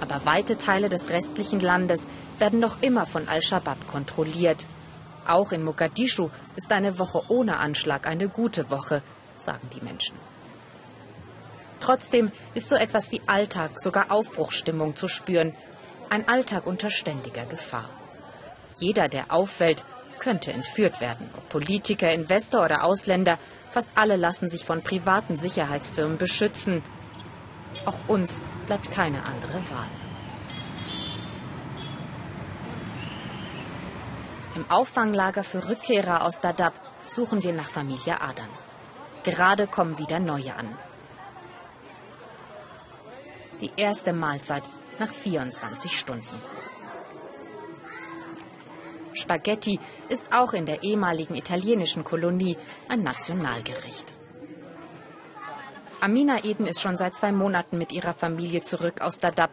Aber 0.00 0.24
weite 0.24 0.58
Teile 0.58 0.88
des 0.88 1.08
restlichen 1.08 1.60
Landes 1.60 2.00
werden 2.38 2.58
noch 2.58 2.82
immer 2.82 3.06
von 3.06 3.28
Al-Shabaab 3.28 3.86
kontrolliert. 3.86 4.66
Auch 5.26 5.52
in 5.52 5.64
Mogadischu 5.64 6.30
ist 6.56 6.70
eine 6.72 6.98
Woche 6.98 7.22
ohne 7.28 7.58
Anschlag 7.58 8.06
eine 8.06 8.28
gute 8.28 8.70
Woche, 8.70 9.02
sagen 9.38 9.68
die 9.74 9.84
Menschen. 9.84 10.16
Trotzdem 11.80 12.32
ist 12.54 12.68
so 12.68 12.76
etwas 12.76 13.12
wie 13.12 13.20
Alltag, 13.26 13.80
sogar 13.80 14.10
Aufbruchsstimmung 14.10 14.96
zu 14.96 15.08
spüren. 15.08 15.54
Ein 16.08 16.28
Alltag 16.28 16.66
unter 16.66 16.90
ständiger 16.90 17.44
Gefahr. 17.46 17.88
Jeder, 18.76 19.08
der 19.08 19.32
auffällt, 19.32 19.84
könnte 20.18 20.52
entführt 20.52 21.00
werden. 21.00 21.28
Ob 21.36 21.48
Politiker, 21.48 22.10
Investor 22.12 22.64
oder 22.64 22.84
Ausländer, 22.84 23.38
fast 23.70 23.88
alle 23.94 24.16
lassen 24.16 24.48
sich 24.48 24.64
von 24.64 24.82
privaten 24.82 25.36
Sicherheitsfirmen 25.36 26.18
beschützen. 26.18 26.82
Auch 27.84 27.98
uns 28.08 28.40
bleibt 28.66 28.90
keine 28.90 29.18
andere 29.18 29.58
Wahl. 29.70 30.03
Im 34.54 34.70
Auffanglager 34.70 35.42
für 35.42 35.68
Rückkehrer 35.68 36.24
aus 36.24 36.38
Dadaab 36.38 36.74
suchen 37.08 37.42
wir 37.42 37.52
nach 37.52 37.68
Familie 37.68 38.20
Adan. 38.20 38.48
Gerade 39.24 39.66
kommen 39.66 39.98
wieder 39.98 40.20
neue 40.20 40.54
an. 40.54 40.68
Die 43.60 43.70
erste 43.76 44.12
Mahlzeit 44.12 44.62
nach 45.00 45.12
24 45.12 45.98
Stunden. 45.98 46.42
Spaghetti 49.14 49.80
ist 50.08 50.26
auch 50.32 50.52
in 50.52 50.66
der 50.66 50.82
ehemaligen 50.82 51.34
italienischen 51.34 52.04
Kolonie 52.04 52.56
ein 52.88 53.02
Nationalgericht. 53.02 54.06
Amina 56.00 56.44
Eden 56.44 56.66
ist 56.66 56.80
schon 56.80 56.96
seit 56.96 57.16
zwei 57.16 57.32
Monaten 57.32 57.78
mit 57.78 57.90
ihrer 57.92 58.14
Familie 58.14 58.62
zurück 58.62 59.00
aus 59.00 59.18
Dadaab. 59.18 59.50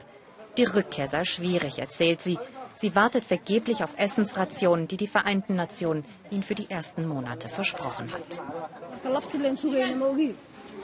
Die 0.58 0.66
Rückkehr 0.66 1.08
sei 1.08 1.24
schwierig, 1.24 1.80
erzählt 1.80 2.22
sie. 2.22 2.38
Sie 2.82 2.96
wartet 2.96 3.26
vergeblich 3.26 3.84
auf 3.84 3.92
Essensrationen, 3.96 4.88
die 4.88 4.98
die 4.98 5.06
Vereinten 5.06 5.54
Nationen 5.54 6.04
ihnen 6.32 6.42
für 6.42 6.56
die 6.56 6.68
ersten 6.68 7.08
Monate 7.08 7.48
versprochen 7.48 8.10
hat. 8.12 8.42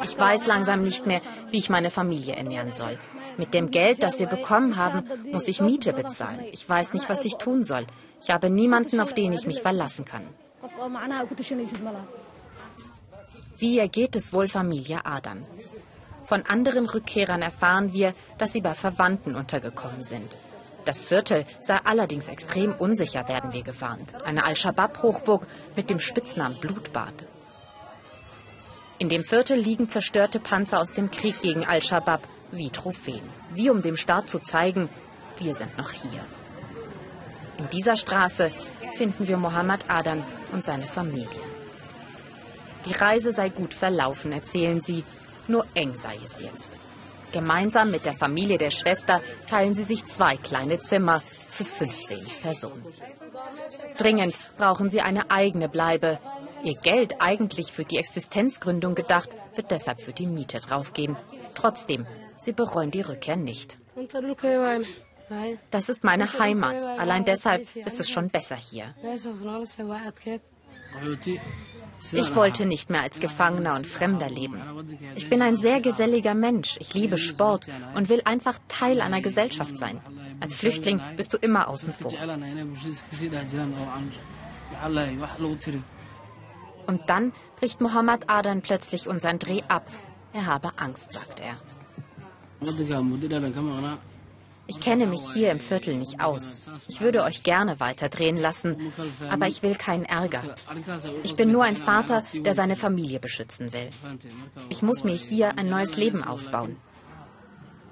Ich 0.03 0.19
weiß 0.19 0.45
langsam 0.45 0.83
nicht 0.83 1.07
mehr, 1.07 1.21
wie 1.49 1.57
ich 1.57 1.71
meine 1.71 1.89
Familie 1.89 2.35
ernähren 2.35 2.73
soll. 2.73 2.99
Mit 3.37 3.55
dem 3.55 3.71
Geld, 3.71 4.03
das 4.03 4.19
wir 4.19 4.27
bekommen 4.27 4.75
haben, 4.75 5.09
muss 5.31 5.47
ich 5.47 5.59
Miete 5.59 5.91
bezahlen. 5.91 6.41
Ich 6.51 6.69
weiß 6.69 6.93
nicht, 6.93 7.09
was 7.09 7.25
ich 7.25 7.37
tun 7.37 7.63
soll. 7.63 7.87
Ich 8.21 8.29
habe 8.29 8.51
niemanden, 8.51 8.99
auf 8.99 9.13
den 9.13 9.33
ich 9.33 9.47
mich 9.47 9.63
verlassen 9.63 10.05
kann. 10.05 10.21
Wie 13.57 13.79
ergeht 13.79 14.15
es 14.15 14.33
wohl 14.33 14.47
Familie 14.47 15.03
Adan? 15.03 15.43
Von 16.25 16.45
anderen 16.45 16.85
Rückkehrern 16.85 17.41
erfahren 17.41 17.91
wir, 17.91 18.13
dass 18.37 18.53
sie 18.53 18.61
bei 18.61 18.75
Verwandten 18.75 19.33
untergekommen 19.35 20.03
sind. 20.03 20.37
Das 20.87 21.05
Viertel 21.05 21.45
sei 21.61 21.77
allerdings 21.83 22.29
extrem 22.29 22.71
unsicher, 22.71 23.27
werden 23.27 23.51
wir 23.51 23.61
gewarnt. 23.61 24.13
Eine 24.23 24.45
Al-Shabaab-Hochburg 24.45 25.45
mit 25.75 25.89
dem 25.89 25.99
Spitznamen 25.99 26.61
Blutbad. 26.61 27.25
In 28.97 29.09
dem 29.09 29.25
Viertel 29.25 29.59
liegen 29.59 29.89
zerstörte 29.89 30.39
Panzer 30.39 30.79
aus 30.79 30.93
dem 30.93 31.11
Krieg 31.11 31.41
gegen 31.41 31.65
Al-Shabaab 31.65 32.21
wie 32.51 32.69
Trophäen. 32.69 33.29
Wie 33.53 33.69
um 33.69 33.81
dem 33.81 33.97
Staat 33.97 34.29
zu 34.29 34.39
zeigen, 34.39 34.87
wir 35.39 35.55
sind 35.55 35.77
noch 35.77 35.91
hier. 35.91 36.21
In 37.57 37.69
dieser 37.69 37.97
Straße 37.97 38.49
finden 38.95 39.27
wir 39.27 39.35
Mohammed 39.35 39.89
Adan 39.89 40.23
und 40.53 40.63
seine 40.63 40.87
Familie. 40.87 41.27
Die 42.85 42.93
Reise 42.93 43.33
sei 43.33 43.49
gut 43.49 43.73
verlaufen, 43.73 44.31
erzählen 44.31 44.81
sie, 44.81 45.03
nur 45.49 45.65
eng 45.73 45.97
sei 45.97 46.17
es 46.23 46.39
jetzt. 46.39 46.77
Gemeinsam 47.31 47.91
mit 47.91 48.05
der 48.05 48.13
Familie 48.13 48.57
der 48.57 48.71
Schwester 48.71 49.21
teilen 49.47 49.75
sie 49.75 49.83
sich 49.83 50.05
zwei 50.05 50.37
kleine 50.37 50.79
Zimmer 50.79 51.21
für 51.49 51.65
15 51.65 52.25
Personen. 52.41 52.85
Dringend 53.97 54.35
brauchen 54.57 54.89
sie 54.89 55.01
eine 55.01 55.29
eigene 55.31 55.69
Bleibe. 55.69 56.19
Ihr 56.63 56.75
Geld, 56.75 57.15
eigentlich 57.19 57.71
für 57.71 57.83
die 57.83 57.97
Existenzgründung 57.97 58.95
gedacht, 58.95 59.29
wird 59.55 59.71
deshalb 59.71 60.01
für 60.01 60.13
die 60.13 60.27
Miete 60.27 60.59
draufgehen. 60.59 61.17
Trotzdem, 61.55 62.05
sie 62.37 62.53
bereuen 62.53 62.91
die 62.91 63.01
Rückkehr 63.01 63.35
nicht. 63.35 63.77
Das 65.71 65.89
ist 65.89 66.03
meine 66.03 66.39
Heimat. 66.39 66.83
Allein 66.83 67.25
deshalb 67.25 67.75
ist 67.75 67.99
es 67.99 68.09
schon 68.09 68.29
besser 68.29 68.55
hier. 68.55 68.95
Ich 72.11 72.35
wollte 72.35 72.65
nicht 72.65 72.89
mehr 72.89 73.01
als 73.01 73.19
Gefangener 73.19 73.75
und 73.75 73.87
Fremder 73.87 74.29
leben. 74.29 74.61
Ich 75.15 75.29
bin 75.29 75.41
ein 75.41 75.57
sehr 75.57 75.81
geselliger 75.81 76.33
Mensch. 76.33 76.77
Ich 76.79 76.93
liebe 76.93 77.17
Sport 77.17 77.67
und 77.95 78.09
will 78.09 78.21
einfach 78.25 78.59
Teil 78.67 79.01
einer 79.01 79.21
Gesellschaft 79.21 79.77
sein. 79.77 79.99
Als 80.39 80.55
Flüchtling 80.55 81.01
bist 81.15 81.33
du 81.33 81.37
immer 81.37 81.67
außen 81.67 81.93
vor. 81.93 82.11
Und 86.87 87.01
dann 87.09 87.33
bricht 87.59 87.81
Mohammed 87.81 88.29
Adan 88.29 88.61
plötzlich 88.61 89.07
unseren 89.07 89.39
Dreh 89.39 89.61
ab. 89.67 89.87
Er 90.33 90.45
habe 90.45 90.71
Angst, 90.77 91.13
sagt 91.13 91.39
er. 91.39 91.57
Ich 94.67 94.79
kenne 94.81 95.05
mich 95.05 95.21
hier 95.33 95.51
im 95.51 95.59
Viertel 95.59 95.95
nicht 95.95 96.21
aus. 96.21 96.65
Ich 96.87 97.01
würde 97.01 97.23
euch 97.23 97.43
gerne 97.43 97.79
weiterdrehen 97.79 98.37
lassen, 98.37 98.93
aber 99.29 99.47
ich 99.47 99.63
will 99.63 99.75
keinen 99.75 100.05
Ärger. 100.05 100.55
Ich 101.23 101.35
bin 101.35 101.51
nur 101.51 101.63
ein 101.63 101.77
Vater, 101.77 102.21
der 102.33 102.53
seine 102.53 102.75
Familie 102.75 103.19
beschützen 103.19 103.71
will. 103.73 103.89
Ich 104.69 104.81
muss 104.81 105.03
mir 105.03 105.15
hier 105.15 105.57
ein 105.57 105.69
neues 105.69 105.95
Leben 105.95 106.23
aufbauen. 106.23 106.77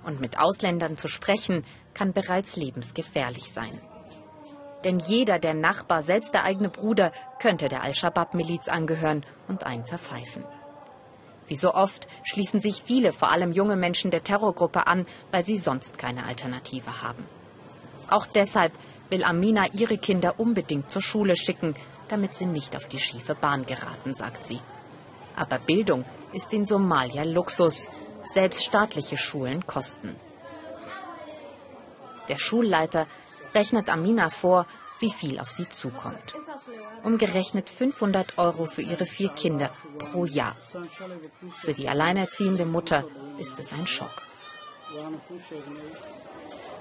Und 0.03 0.21
mit 0.21 0.39
Ausländern 0.39 0.97
zu 0.97 1.07
sprechen, 1.07 1.65
kann 1.93 2.13
bereits 2.13 2.57
lebensgefährlich 2.57 3.51
sein. 3.51 3.79
Denn 4.83 4.99
jeder, 4.99 5.39
der 5.39 5.55
Nachbar, 5.55 6.03
selbst 6.03 6.33
der 6.35 6.43
eigene 6.43 6.69
Bruder, 6.69 7.11
könnte 7.39 7.69
der 7.69 7.81
Al-Shabaab-Miliz 7.81 8.67
angehören 8.67 9.25
und 9.47 9.65
einen 9.65 9.85
verpfeifen. 9.85 10.43
Wie 11.47 11.55
so 11.55 11.73
oft 11.73 12.07
schließen 12.23 12.61
sich 12.61 12.81
viele, 12.83 13.13
vor 13.13 13.31
allem 13.31 13.51
junge 13.51 13.75
Menschen 13.75 14.11
der 14.11 14.23
Terrorgruppe 14.23 14.87
an, 14.87 15.05
weil 15.31 15.45
sie 15.45 15.57
sonst 15.57 15.97
keine 15.97 16.25
Alternative 16.25 17.03
haben. 17.03 17.25
Auch 18.09 18.25
deshalb 18.25 18.73
will 19.09 19.23
Amina 19.23 19.67
ihre 19.73 19.97
Kinder 19.97 20.39
unbedingt 20.39 20.89
zur 20.91 21.01
Schule 21.01 21.35
schicken, 21.35 21.75
damit 22.07 22.35
sie 22.35 22.45
nicht 22.45 22.75
auf 22.75 22.87
die 22.87 22.99
schiefe 22.99 23.35
Bahn 23.35 23.65
geraten, 23.65 24.13
sagt 24.13 24.45
sie. 24.45 24.59
Aber 25.35 25.59
Bildung 25.59 26.05
ist 26.33 26.53
in 26.53 26.65
Somalia 26.65 27.23
Luxus. 27.23 27.87
Selbst 28.33 28.65
staatliche 28.65 29.17
Schulen 29.17 29.65
kosten. 29.65 30.15
Der 32.27 32.37
Schulleiter 32.37 33.07
rechnet 33.53 33.89
Amina 33.89 34.29
vor, 34.29 34.65
wie 34.99 35.11
viel 35.11 35.39
auf 35.39 35.49
sie 35.49 35.69
zukommt. 35.69 36.35
Umgerechnet 37.03 37.69
500 37.69 38.37
Euro 38.37 38.65
für 38.65 38.81
ihre 38.81 39.05
vier 39.05 39.29
Kinder 39.29 39.69
pro 39.99 40.25
Jahr. 40.25 40.55
Für 41.61 41.73
die 41.73 41.89
alleinerziehende 41.89 42.65
Mutter 42.65 43.03
ist 43.37 43.59
es 43.59 43.73
ein 43.73 43.87
Schock. 43.87 44.21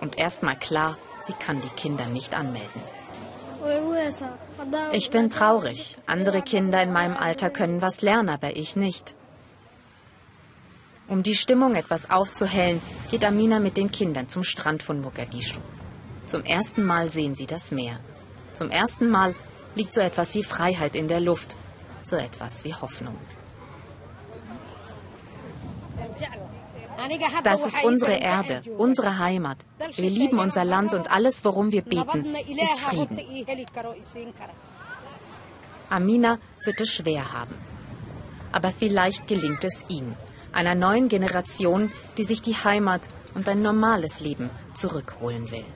Und 0.00 0.18
erstmal 0.18 0.56
klar, 0.56 0.96
sie 1.24 1.32
kann 1.32 1.60
die 1.60 1.68
Kinder 1.68 2.06
nicht 2.06 2.34
anmelden. 2.34 2.82
Ich 4.92 5.10
bin 5.10 5.30
traurig. 5.30 5.96
Andere 6.06 6.42
Kinder 6.42 6.82
in 6.82 6.92
meinem 6.92 7.16
Alter 7.16 7.50
können 7.50 7.80
was 7.80 8.02
lernen, 8.02 8.28
aber 8.28 8.56
ich 8.56 8.76
nicht. 8.76 9.14
Um 11.08 11.22
die 11.22 11.34
Stimmung 11.34 11.74
etwas 11.74 12.10
aufzuhellen, 12.10 12.80
geht 13.10 13.24
Amina 13.24 13.60
mit 13.60 13.76
den 13.76 13.90
Kindern 13.90 14.28
zum 14.28 14.42
Strand 14.42 14.82
von 14.82 15.00
Mogadischu. 15.00 15.60
Zum 16.26 16.44
ersten 16.44 16.84
Mal 16.84 17.10
sehen 17.10 17.34
sie 17.34 17.46
das 17.46 17.70
Meer. 17.70 18.00
Zum 18.54 18.70
ersten 18.70 19.10
Mal 19.10 19.34
liegt 19.74 19.92
so 19.92 20.00
etwas 20.00 20.34
wie 20.34 20.42
Freiheit 20.42 20.96
in 20.96 21.08
der 21.08 21.20
Luft, 21.20 21.56
so 22.02 22.16
etwas 22.16 22.64
wie 22.64 22.74
Hoffnung. 22.74 23.16
Das 27.42 27.66
ist 27.66 27.84
unsere 27.84 28.14
Erde, 28.14 28.62
unsere 28.78 29.18
Heimat. 29.18 29.58
Wir 29.96 30.10
lieben 30.10 30.38
unser 30.38 30.64
Land 30.64 30.94
und 30.94 31.10
alles, 31.10 31.44
worum 31.44 31.72
wir 31.72 31.82
beten, 31.82 32.34
ist 32.34 32.80
Frieden. 32.80 33.18
Amina 35.90 36.38
wird 36.64 36.80
es 36.80 36.90
schwer 36.90 37.32
haben. 37.32 37.54
Aber 38.52 38.70
vielleicht 38.70 39.26
gelingt 39.26 39.64
es 39.64 39.84
ihm, 39.88 40.14
einer 40.52 40.74
neuen 40.74 41.08
Generation, 41.08 41.92
die 42.16 42.24
sich 42.24 42.40
die 42.40 42.54
Heimat 42.54 43.02
und 43.34 43.48
ein 43.48 43.62
normales 43.62 44.20
Leben 44.20 44.50
zurückholen 44.74 45.50
will. 45.50 45.66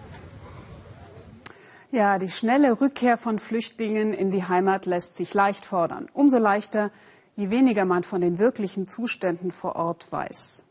Ja, 1.90 2.18
die 2.18 2.30
schnelle 2.30 2.82
Rückkehr 2.82 3.16
von 3.16 3.38
Flüchtlingen 3.38 4.12
in 4.12 4.30
die 4.30 4.44
Heimat 4.44 4.84
lässt 4.84 5.16
sich 5.16 5.32
leicht 5.32 5.64
fordern. 5.64 6.10
Umso 6.12 6.36
leichter, 6.36 6.90
je 7.34 7.48
weniger 7.48 7.86
man 7.86 8.04
von 8.04 8.20
den 8.20 8.38
wirklichen 8.38 8.86
Zuständen 8.86 9.50
vor 9.52 9.76
Ort 9.76 10.12
weiß. 10.12 10.64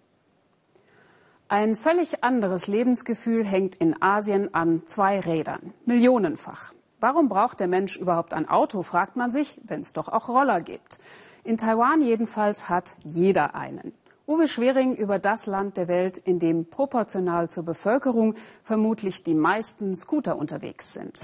Ein 1.48 1.76
völlig 1.76 2.24
anderes 2.24 2.68
Lebensgefühl 2.68 3.44
hängt 3.44 3.76
in 3.76 4.00
Asien 4.00 4.54
an 4.54 4.84
zwei 4.86 5.20
Rädern, 5.20 5.74
millionenfach. 5.86 6.74
Warum 7.00 7.30
braucht 7.30 7.62
der 7.62 7.68
Mensch 7.68 7.98
überhaupt 7.98 8.36
ein 8.36 8.48
Auto, 8.48 8.84
fragt 8.84 9.16
man 9.16 9.32
sich, 9.32 9.60
wenn 9.64 9.82
es 9.82 9.94
doch 9.94 10.10
auch 10.10 10.30
Roller 10.30 10.62
gibt. 10.62 11.00
In 11.44 11.58
Taiwan 11.58 12.04
jedenfalls 12.04 12.70
hat 12.70 12.94
jeder 13.04 13.56
einen. 13.56 13.92
Uwe 14.30 14.50
Schwering 14.50 14.94
über 14.94 15.20
das 15.20 15.46
Land 15.46 15.78
der 15.78 15.88
Welt, 15.88 16.18
in 16.18 16.38
dem 16.38 16.70
proportional 16.70 17.50
zur 17.50 17.64
Bevölkerung 17.64 18.36
vermutlich 18.62 19.24
die 19.24 19.34
meisten 19.34 19.96
Scooter 19.96 20.38
unterwegs 20.38 20.92
sind. 20.92 21.22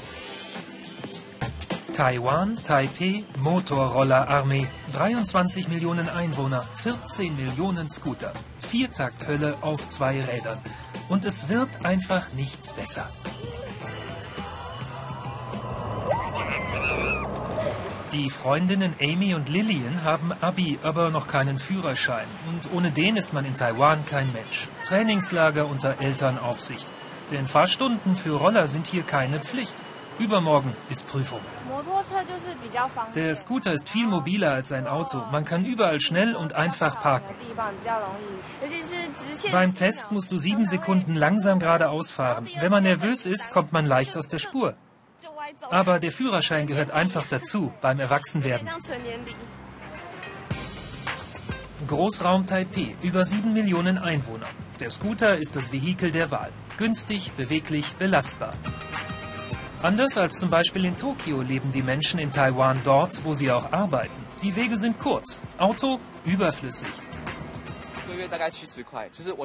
Taiwan, 1.93 2.55
Taipei, 2.55 3.25
Motorrollerarmee, 3.41 4.65
23 4.93 5.67
Millionen 5.67 6.07
Einwohner, 6.07 6.61
14 6.77 7.35
Millionen 7.35 7.89
Scooter, 7.89 8.31
Viertakthölle 8.61 9.57
auf 9.59 9.89
zwei 9.89 10.21
Rädern. 10.21 10.59
Und 11.09 11.25
es 11.25 11.49
wird 11.49 11.85
einfach 11.85 12.31
nicht 12.31 12.73
besser. 12.77 13.09
Die 18.13 18.29
Freundinnen 18.29 18.93
Amy 19.01 19.33
und 19.33 19.49
Lillian 19.49 20.03
haben 20.03 20.31
Abi, 20.39 20.77
aber 20.83 21.09
noch 21.09 21.27
keinen 21.27 21.57
Führerschein. 21.57 22.27
Und 22.47 22.71
ohne 22.71 22.91
den 22.91 23.17
ist 23.17 23.33
man 23.33 23.43
in 23.43 23.57
Taiwan 23.57 24.05
kein 24.05 24.31
Mensch. 24.33 24.67
Trainingslager 24.85 25.65
unter 25.65 25.99
Elternaufsicht. 25.99 26.87
Denn 27.31 27.47
Fahrstunden 27.47 28.15
für 28.15 28.37
Roller 28.37 28.67
sind 28.67 28.85
hier 28.85 29.01
keine 29.01 29.39
Pflicht. 29.39 29.73
Übermorgen 30.19 30.75
ist 30.91 31.07
Prüfung. 31.07 31.39
Der 33.15 33.33
Scooter 33.33 33.73
ist 33.73 33.89
viel 33.89 34.05
mobiler 34.05 34.51
als 34.51 34.71
ein 34.71 34.85
Auto. 34.85 35.23
Man 35.31 35.43
kann 35.43 35.65
überall 35.65 35.99
schnell 35.99 36.35
und 36.35 36.53
einfach 36.53 37.01
parken. 37.01 37.33
Beim 39.51 39.75
Test 39.75 40.11
musst 40.11 40.31
du 40.31 40.37
sieben 40.37 40.67
Sekunden 40.67 41.15
langsam 41.15 41.57
geradeaus 41.57 42.11
fahren. 42.11 42.47
Wenn 42.59 42.69
man 42.69 42.83
nervös 42.83 43.25
ist, 43.25 43.49
kommt 43.49 43.73
man 43.73 43.87
leicht 43.87 44.15
aus 44.15 44.27
der 44.27 44.37
Spur. 44.37 44.75
Aber 45.61 45.99
der 45.99 46.11
Führerschein 46.11 46.67
gehört 46.67 46.91
einfach 46.91 47.25
dazu 47.27 47.73
beim 47.81 47.99
Erwachsenwerden. 47.99 48.67
Großraum 51.87 52.45
Taipei, 52.45 52.95
über 53.01 53.25
sieben 53.25 53.53
Millionen 53.53 53.97
Einwohner. 53.97 54.47
Der 54.79 54.89
Scooter 54.89 55.37
ist 55.37 55.55
das 55.55 55.71
Vehikel 55.71 56.11
der 56.11 56.31
Wahl. 56.31 56.51
Günstig, 56.77 57.33
beweglich, 57.33 57.93
belastbar. 57.95 58.53
Anders 59.81 60.17
als 60.17 60.39
zum 60.39 60.49
Beispiel 60.49 60.85
in 60.85 60.97
Tokio 60.97 61.41
leben 61.41 61.71
die 61.73 61.81
Menschen 61.81 62.19
in 62.19 62.31
Taiwan 62.31 62.79
dort, 62.83 63.25
wo 63.25 63.33
sie 63.33 63.51
auch 63.51 63.73
arbeiten. 63.73 64.23
Die 64.41 64.55
Wege 64.55 64.77
sind 64.77 64.97
kurz, 64.97 65.41
Auto 65.57 65.99
überflüssig. 66.25 66.87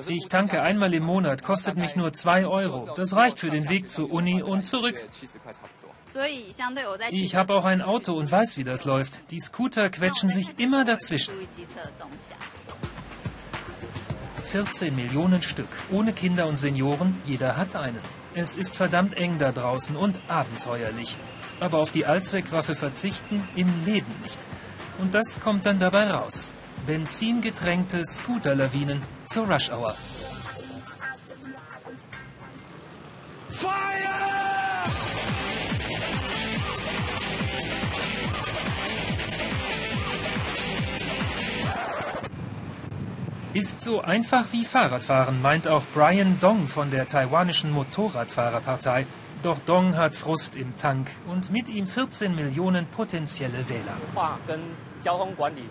Ich 0.09 0.29
tanke 0.29 0.63
einmal 0.63 0.95
im 0.95 1.05
Monat, 1.05 1.43
kostet 1.43 1.77
mich 1.77 1.97
nur 1.97 2.13
2 2.13 2.47
Euro. 2.47 2.89
Das 2.95 3.15
reicht 3.15 3.39
für 3.39 3.51
den 3.51 3.69
Weg 3.69 3.91
zur 3.91 4.11
Uni 4.11 4.43
und 4.43 4.67
zurück. 4.67 5.01
Ich 7.11 7.37
habe 7.37 7.55
auch 7.55 7.65
ein 7.65 7.83
Auto 7.83 8.15
und 8.15 8.31
weiß, 8.31 8.57
wie 8.57 8.65
das 8.65 8.85
läuft. 8.85 9.31
Die 9.31 9.41
Scooter 9.41 9.91
quetschen 9.91 10.31
sich 10.31 10.59
immer 10.59 10.85
dazwischen. 10.85 11.35
14 14.47 14.97
Millionen 14.97 15.43
Stück, 15.43 15.69
ohne 15.91 16.15
Kinder 16.15 16.47
und 16.47 16.59
Senioren, 16.59 17.21
jeder 17.27 17.57
hat 17.57 17.77
einen. 17.77 18.01
Es 18.35 18.55
ist 18.55 18.77
verdammt 18.77 19.15
eng 19.15 19.39
da 19.39 19.53
draußen 19.53 19.95
und 19.97 20.21
abenteuerlich. 20.29 21.17
Aber 21.61 21.79
auf 21.79 21.93
die 21.93 22.07
Allzweckwaffe 22.07 22.75
verzichten 22.75 23.47
im 23.57 23.85
Leben 23.85 24.15
nicht. 24.23 24.39
Und 24.99 25.15
das 25.15 25.41
kommt 25.41 25.67
dann 25.67 25.79
dabei 25.79 26.11
raus. 26.11 26.51
Benzingetränkte 26.89 28.07
Scooterlawinen 28.07 29.03
zur 29.27 29.47
Rush 29.47 29.71
Hour. 29.71 29.95
Fire! 33.51 33.69
Ist 43.53 43.83
so 43.83 44.01
einfach 44.01 44.47
wie 44.53 44.65
Fahrradfahren, 44.65 45.43
meint 45.43 45.69
auch 45.69 45.83
Brian 45.93 46.41
Dong 46.41 46.69
von 46.69 46.91
der 46.91 47.07
taiwanischen 47.07 47.71
Motorradfahrerpartei. 47.71 49.05
Doch 49.43 49.59
Dong 49.67 49.95
hat 49.99 50.17
Frust 50.17 50.57
im 50.57 50.75
Tank 50.79 51.11
und 51.27 51.53
mit 51.53 51.69
ihm 51.69 51.87
14 51.87 52.35
Millionen 52.35 52.87
potenzielle 52.87 53.69
Wähler. 53.69 53.99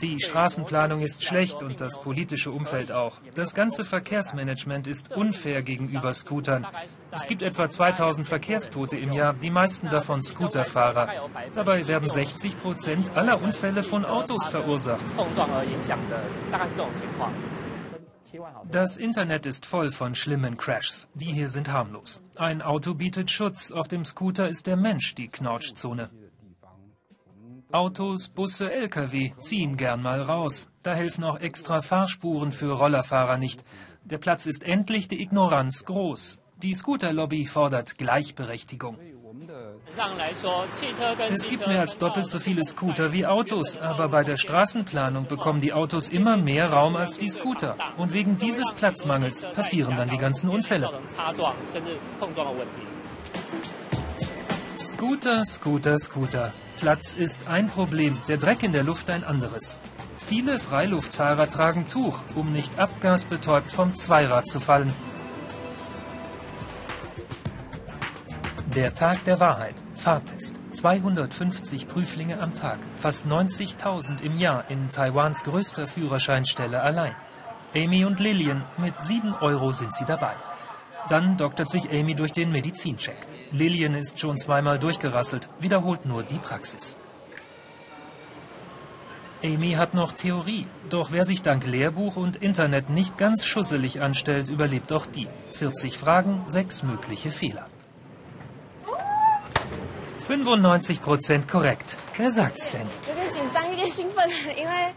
Die 0.01 0.19
Straßenplanung 0.19 1.01
ist 1.01 1.23
schlecht 1.23 1.61
und 1.61 1.81
das 1.81 2.01
politische 2.01 2.51
Umfeld 2.51 2.91
auch. 2.91 3.19
Das 3.35 3.53
ganze 3.53 3.85
Verkehrsmanagement 3.85 4.87
ist 4.87 5.15
unfair 5.15 5.61
gegenüber 5.61 6.13
Scootern. 6.13 6.67
Es 7.11 7.27
gibt 7.27 7.41
etwa 7.41 7.69
2000 7.69 8.27
Verkehrstote 8.27 8.97
im 8.97 9.11
Jahr, 9.11 9.33
die 9.33 9.49
meisten 9.49 9.89
davon 9.89 10.23
Scooterfahrer. 10.23 11.29
Dabei 11.53 11.87
werden 11.87 12.09
60 12.09 12.59
Prozent 12.61 13.15
aller 13.15 13.41
Unfälle 13.41 13.83
von 13.83 14.05
Autos 14.05 14.47
verursacht. 14.47 15.05
Das 18.69 18.97
Internet 18.97 19.45
ist 19.45 19.65
voll 19.65 19.91
von 19.91 20.15
schlimmen 20.15 20.57
Crashs. 20.57 21.07
Die 21.13 21.33
hier 21.33 21.49
sind 21.49 21.71
harmlos. 21.71 22.21
Ein 22.35 22.61
Auto 22.61 22.93
bietet 22.93 23.31
Schutz, 23.31 23.71
auf 23.71 23.87
dem 23.87 24.05
Scooter 24.05 24.47
ist 24.49 24.67
der 24.67 24.77
Mensch 24.77 25.15
die 25.15 25.27
Knautschzone. 25.27 26.09
Autos, 27.71 28.29
Busse, 28.29 28.71
Lkw 28.71 29.33
ziehen 29.41 29.75
gern 29.75 30.01
mal 30.01 30.21
raus. 30.21 30.69
Da 30.83 30.93
helfen 30.93 31.25
auch 31.25 31.37
extra 31.39 31.81
Fahrspuren 31.81 32.53
für 32.53 32.71
Rollerfahrer 32.71 33.37
nicht. 33.37 33.61
Der 34.05 34.17
Platz 34.17 34.45
ist 34.45 34.63
endlich, 34.63 35.09
die 35.09 35.21
Ignoranz 35.21 35.83
groß. 35.83 36.39
Die 36.63 36.73
Scooterlobby 36.73 37.45
fordert 37.45 37.97
Gleichberechtigung. 37.97 38.97
Es 41.29 41.47
gibt 41.49 41.67
mehr 41.67 41.81
als 41.81 41.97
doppelt 41.97 42.29
so 42.29 42.39
viele 42.39 42.63
Scooter 42.63 43.11
wie 43.11 43.25
Autos, 43.25 43.77
aber 43.77 44.07
bei 44.07 44.23
der 44.23 44.37
Straßenplanung 44.37 45.27
bekommen 45.27 45.59
die 45.59 45.73
Autos 45.73 46.07
immer 46.07 46.37
mehr 46.37 46.71
Raum 46.71 46.95
als 46.95 47.17
die 47.17 47.29
Scooter. 47.29 47.75
Und 47.97 48.13
wegen 48.13 48.37
dieses 48.37 48.73
Platzmangels 48.73 49.41
passieren 49.53 49.97
dann 49.97 50.09
die 50.09 50.17
ganzen 50.17 50.49
Unfälle. 50.49 50.89
Scooter, 54.79 55.43
Scooter, 55.43 55.97
Scooter. 55.97 56.53
Platz 56.79 57.13
ist 57.13 57.47
ein 57.47 57.67
Problem, 57.67 58.19
der 58.27 58.37
Dreck 58.37 58.61
in 58.61 58.71
der 58.71 58.83
Luft 58.83 59.09
ein 59.09 59.23
anderes. 59.23 59.75
Viele 60.19 60.59
Freiluftfahrer 60.59 61.49
tragen 61.49 61.87
Tuch, 61.87 62.19
um 62.35 62.51
nicht 62.51 62.77
abgasbetäubt 62.77 63.71
vom 63.71 63.95
Zweirad 63.95 64.47
zu 64.47 64.59
fallen. 64.59 64.93
Der 68.75 68.93
Tag 68.93 69.23
der 69.25 69.39
Wahrheit. 69.39 69.75
Fahrtest. 69.95 70.55
250 70.73 71.87
Prüflinge 71.87 72.39
am 72.39 72.53
Tag, 72.53 72.77
fast 72.97 73.25
90.000 73.25 74.21
im 74.21 74.37
Jahr 74.37 74.69
in 74.69 74.91
Taiwans 74.91 75.41
größter 75.41 75.87
Führerscheinstelle 75.87 76.79
allein. 76.79 77.15
Amy 77.75 78.05
und 78.05 78.19
Lillian, 78.19 78.63
mit 78.77 78.93
7 79.03 79.33
Euro 79.41 79.71
sind 79.71 79.95
sie 79.95 80.05
dabei. 80.05 80.35
Dann 81.09 81.35
doktert 81.35 81.71
sich 81.71 81.89
Amy 81.89 82.13
durch 82.13 82.31
den 82.31 82.51
Medizincheck. 82.51 83.36
Lillian 83.51 83.95
ist 83.95 84.19
schon 84.19 84.37
zweimal 84.37 84.79
durchgerasselt, 84.79 85.49
wiederholt 85.59 86.05
nur 86.05 86.23
die 86.23 86.37
Praxis. 86.37 86.95
Amy 89.43 89.73
hat 89.73 89.93
noch 89.93 90.13
Theorie, 90.13 90.65
doch 90.89 91.11
wer 91.11 91.23
sich 91.23 91.43
dank 91.43 91.65
Lehrbuch 91.65 92.15
und 92.15 92.37
Internet 92.37 92.89
nicht 92.89 93.17
ganz 93.17 93.45
schusselig 93.45 94.01
anstellt, 94.01 94.49
überlebt 94.49 94.91
auch 94.91 95.05
die. 95.05 95.27
40 95.53 95.97
Fragen, 95.97 96.43
6 96.47 96.83
mögliche 96.83 97.31
Fehler. 97.31 97.67
95 100.27 101.01
Prozent 101.01 101.47
korrekt. 101.47 101.97
Wer 102.17 102.31
sagt's 102.31 102.71
denn? 102.71 102.87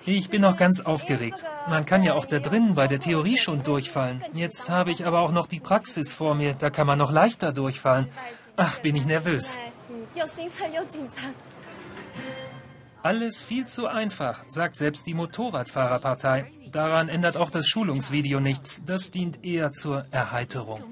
Ich 0.04 0.28
bin 0.28 0.42
noch 0.42 0.56
ganz 0.56 0.80
aufgeregt. 0.80 1.44
Man 1.68 1.86
kann 1.86 2.02
ja 2.02 2.14
auch 2.14 2.26
da 2.26 2.40
drin 2.40 2.74
bei 2.74 2.88
der 2.88 2.98
Theorie 2.98 3.36
schon 3.36 3.62
durchfallen. 3.62 4.24
Jetzt 4.32 4.68
habe 4.68 4.90
ich 4.90 5.06
aber 5.06 5.20
auch 5.20 5.30
noch 5.30 5.46
die 5.46 5.60
Praxis 5.60 6.12
vor 6.12 6.34
mir. 6.34 6.54
Da 6.54 6.70
kann 6.70 6.86
man 6.86 6.98
noch 6.98 7.12
leichter 7.12 7.52
durchfallen. 7.52 8.08
Ach, 8.62 8.78
bin 8.80 8.94
ich 8.94 9.06
nervös. 9.06 9.56
Alles 13.02 13.42
viel 13.42 13.64
zu 13.66 13.86
einfach, 13.86 14.44
sagt 14.48 14.76
selbst 14.76 15.06
die 15.06 15.14
Motorradfahrerpartei. 15.14 16.52
Daran 16.70 17.08
ändert 17.08 17.38
auch 17.38 17.50
das 17.50 17.66
Schulungsvideo 17.66 18.38
nichts. 18.38 18.82
Das 18.84 19.10
dient 19.10 19.42
eher 19.42 19.72
zur 19.72 20.04
Erheiterung. 20.10 20.84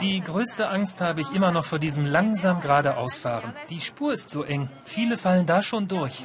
Die 0.00 0.20
größte 0.20 0.68
Angst 0.68 1.00
habe 1.00 1.20
ich 1.20 1.30
immer 1.32 1.50
noch 1.50 1.64
vor 1.64 1.80
diesem 1.80 2.06
langsam 2.06 2.60
geradeausfahren. 2.60 3.52
Die 3.70 3.80
Spur 3.80 4.12
ist 4.12 4.30
so 4.30 4.44
eng. 4.44 4.70
Viele 4.84 5.18
fallen 5.18 5.46
da 5.46 5.62
schon 5.64 5.88
durch. 5.88 6.24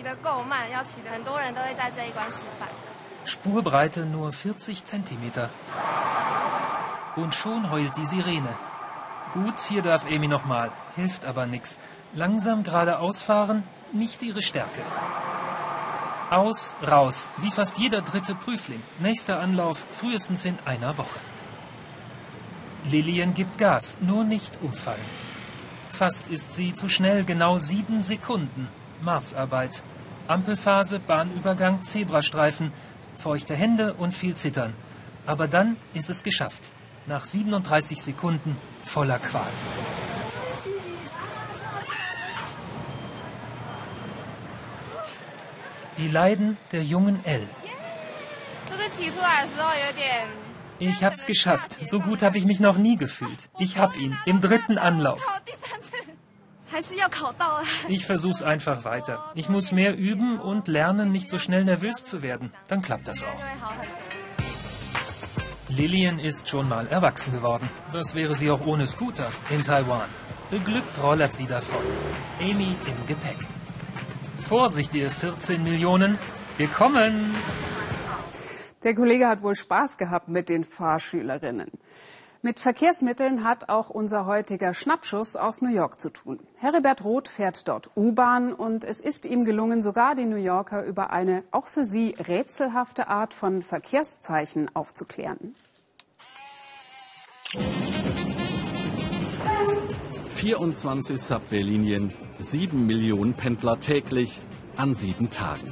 Spurbreite 3.26 4.06
nur 4.06 4.32
40 4.32 4.86
Zentimeter. 4.86 5.50
Und 7.18 7.36
schon 7.36 7.72
heult 7.72 7.98
die 7.98 8.06
Sirene. 8.06 8.56
Gut, 9.34 9.60
hier 9.68 9.82
darf 9.82 10.06
Amy 10.06 10.28
nochmal. 10.28 10.72
Hilft 10.96 11.26
aber 11.26 11.48
nichts. 11.48 11.78
Langsam 12.14 12.64
geradeausfahren, 12.64 13.64
nicht 13.92 14.22
ihre 14.22 14.42
Stärke. 14.42 14.82
Aus, 16.30 16.76
raus, 16.86 17.28
wie 17.38 17.52
fast 17.52 17.80
jeder 17.80 18.02
dritte 18.02 18.36
Prüfling. 18.36 18.82
Nächster 19.00 19.40
Anlauf 19.40 19.84
frühestens 20.00 20.46
in 20.46 20.58
einer 20.64 20.98
Woche. 20.98 21.20
Lillian 22.86 23.34
gibt 23.34 23.58
Gas, 23.58 23.98
nur 24.00 24.24
nicht 24.24 24.54
umfallen. 24.62 25.10
Fast 25.92 26.28
ist 26.28 26.54
sie 26.54 26.76
zu 26.76 26.88
schnell, 26.88 27.26
genau 27.26 27.58
sieben 27.58 28.04
Sekunden. 28.04 28.68
Marsarbeit. 29.02 29.84
Ampelphase, 30.28 31.00
Bahnübergang, 31.00 31.84
Zebrastreifen, 31.84 32.72
feuchte 33.18 33.56
Hände 33.56 33.96
und 33.96 34.14
viel 34.14 34.36
Zittern. 34.36 34.76
Aber 35.26 35.48
dann 35.48 35.78
ist 35.94 36.10
es 36.10 36.22
geschafft. 36.22 36.72
Nach 37.08 37.24
37 37.24 38.04
Sekunden 38.04 38.58
voller 38.84 39.18
Qual. 39.18 39.48
Die 45.98 46.10
Leiden 46.10 46.58
der 46.74 46.84
jungen 46.84 47.24
Elle. 47.24 47.48
Ich 50.80 51.02
hab's 51.02 51.26
geschafft. 51.26 51.78
So 51.86 52.02
gut 52.02 52.22
habe 52.22 52.38
ich 52.38 52.44
mich 52.44 52.60
noch 52.60 52.78
nie 52.78 52.98
gefühlt. 52.98 53.48
Ich 53.58 53.78
hab 53.78 53.96
ihn 53.96 54.18
im 54.26 54.42
dritten 54.42 54.78
Anlauf. 54.78 55.26
Ich 57.88 58.06
versuch's 58.06 58.42
einfach 58.42 58.84
weiter. 58.84 59.32
Ich 59.34 59.48
muss 59.48 59.72
mehr 59.72 59.96
üben 59.96 60.42
und 60.42 60.68
lernen, 60.68 61.14
nicht 61.14 61.30
so 61.30 61.40
schnell 61.40 61.64
nervös 61.64 62.04
zu 62.04 62.22
werden. 62.22 62.52
Dann 62.68 62.82
klappt 62.82 63.08
das 63.08 63.24
auch. 63.24 64.07
Lillian 65.70 66.18
ist 66.20 66.48
schon 66.48 66.70
mal 66.70 66.88
erwachsen 66.88 67.34
geworden. 67.34 67.70
Das 67.92 68.16
wäre 68.16 68.36
sie 68.36 68.50
auch 68.50 68.66
ohne 68.66 68.88
Scooter 68.88 69.30
in 69.50 69.64
Taiwan. 69.64 70.08
Beglückt 70.50 71.02
rollert 71.04 71.34
sie 71.34 71.46
davon. 71.46 71.82
Amy 72.40 72.76
im 72.86 73.06
Gepäck. 73.06 73.38
Vorsicht, 74.48 74.94
ihr 74.94 75.10
14 75.10 75.62
Millionen. 75.62 76.18
Wir 76.56 76.70
kommen! 76.70 77.36
Der 78.84 78.96
Kollege 78.96 79.28
hat 79.28 79.44
wohl 79.44 79.56
Spaß 79.56 79.98
gehabt 79.98 80.30
mit 80.30 80.48
den 80.48 80.64
Fahrschülerinnen. 80.64 81.70
Mit 82.44 82.60
Verkehrsmitteln 82.60 83.44
hat 83.44 83.70
auch 83.70 83.90
unser 83.90 84.26
heutiger 84.28 84.74
Schnappschuss 84.74 85.36
aus 85.36 85.62
New 85.62 85.74
York 85.74 86.00
zu 86.00 86.10
tun. 86.10 86.40
Heribert 86.56 87.04
Roth 87.04 87.28
fährt 87.28 87.68
dort 87.68 87.90
U-Bahn 87.96 88.54
und 88.54 88.86
es 88.86 89.00
ist 89.00 89.26
ihm 89.26 89.44
gelungen, 89.44 89.82
sogar 89.82 90.14
die 90.14 90.26
New 90.26 90.36
Yorker 90.36 90.84
über 90.84 91.10
eine 91.10 91.44
auch 91.52 91.68
für 91.68 91.84
sie 91.84 92.16
rätselhafte 92.20 93.08
Art 93.08 93.34
von 93.34 93.64
Verkehrszeichen 93.64 94.70
aufzuklären. 94.76 95.56
24 100.36 101.20
Subway-Linien, 101.20 102.14
7 102.40 102.86
Millionen 102.86 103.34
Pendler 103.34 103.80
täglich 103.80 104.40
an 104.76 104.94
sieben 104.94 105.32
Tagen. 105.32 105.72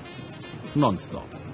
Nonstop. 0.73 1.44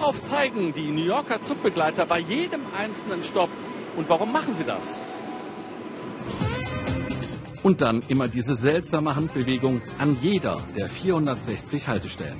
Worauf 0.00 0.22
zeigen 0.22 0.72
die 0.72 0.92
New 0.92 1.04
Yorker 1.04 1.42
Zugbegleiter 1.42 2.06
bei 2.06 2.20
jedem 2.20 2.60
einzelnen 2.72 3.24
Stopp 3.24 3.50
und 3.96 4.08
warum 4.08 4.30
machen 4.30 4.54
sie 4.54 4.62
das? 4.62 5.00
Und 7.64 7.80
dann 7.80 8.00
immer 8.06 8.28
diese 8.28 8.54
seltsame 8.54 9.16
Handbewegung 9.16 9.82
an 9.98 10.16
jeder 10.22 10.56
der 10.76 10.88
460 10.88 11.88
Haltestellen. 11.88 12.38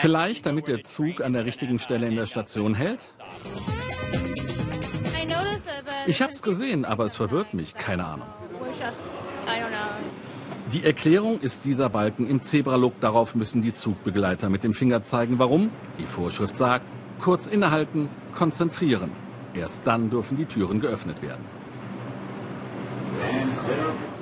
Vielleicht 0.00 0.44
damit 0.44 0.66
der 0.66 0.82
Zug 0.82 1.20
an 1.20 1.34
der 1.34 1.44
richtigen 1.44 1.78
Stelle 1.78 2.08
in 2.08 2.16
der 2.16 2.26
Station 2.26 2.74
hält? 2.74 3.00
Ich 6.08 6.20
hab's 6.20 6.42
gesehen, 6.42 6.84
aber 6.84 7.04
es 7.04 7.14
verwirrt 7.14 7.54
mich. 7.54 7.72
Keine 7.74 8.04
Ahnung. 8.04 8.26
Die 10.72 10.84
Erklärung 10.84 11.40
ist 11.40 11.64
dieser 11.64 11.88
Balken 11.88 12.28
im 12.28 12.42
Zebralook. 12.42 13.00
Darauf 13.00 13.34
müssen 13.34 13.62
die 13.62 13.74
Zugbegleiter 13.74 14.48
mit 14.48 14.64
dem 14.64 14.74
Finger 14.74 15.04
zeigen. 15.04 15.38
Warum? 15.38 15.70
Die 15.98 16.06
Vorschrift 16.06 16.58
sagt, 16.58 16.84
kurz 17.20 17.46
innehalten, 17.46 18.08
konzentrieren. 18.34 19.10
Erst 19.54 19.82
dann 19.84 20.10
dürfen 20.10 20.36
die 20.36 20.44
Türen 20.44 20.80
geöffnet 20.80 21.22
werden. 21.22 21.44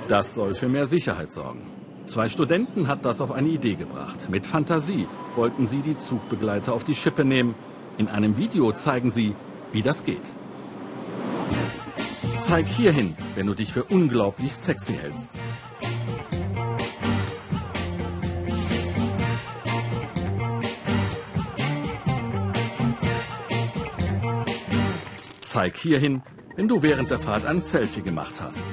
Das 0.07 0.35
soll 0.35 0.55
für 0.55 0.69
mehr 0.69 0.87
Sicherheit 0.87 1.33
sorgen. 1.33 1.63
Zwei 2.07 2.29
Studenten 2.29 2.87
hat 2.89 3.05
das 3.05 3.23
auf 3.23 3.33
eine 3.33 3.49
Idee 3.49 3.75
gebracht. 3.75 4.29
Mit 4.29 4.47
Fantasie 4.47 5.07
wollten 5.37 5.67
sie 5.67 5.81
die 5.81 5.97
Zugbegleiter 5.97 6.75
auf 6.75 6.85
die 6.85 6.95
Schippe 6.95 7.25
nehmen. 7.25 7.55
In 7.97 8.09
einem 8.09 8.37
Video 8.37 8.73
zeigen 8.73 9.11
sie, 9.11 9.35
wie 9.73 9.83
das 9.83 10.05
geht. 10.05 10.21
Zeig 12.45 12.67
hierhin, 12.67 13.17
wenn 13.37 13.47
du 13.47 13.55
dich 13.55 13.73
für 13.73 13.85
unglaublich 13.85 14.55
sexy 14.55 14.93
hältst. 14.93 15.39
Zeig 25.41 25.79
hierhin, 25.79 26.23
wenn 26.55 26.69
du 26.69 26.83
während 26.83 27.11
der 27.11 27.19
Fahrt 27.19 27.47
ein 27.47 27.63
Selfie 27.63 28.03
gemacht 28.03 28.35
hast. 28.39 28.67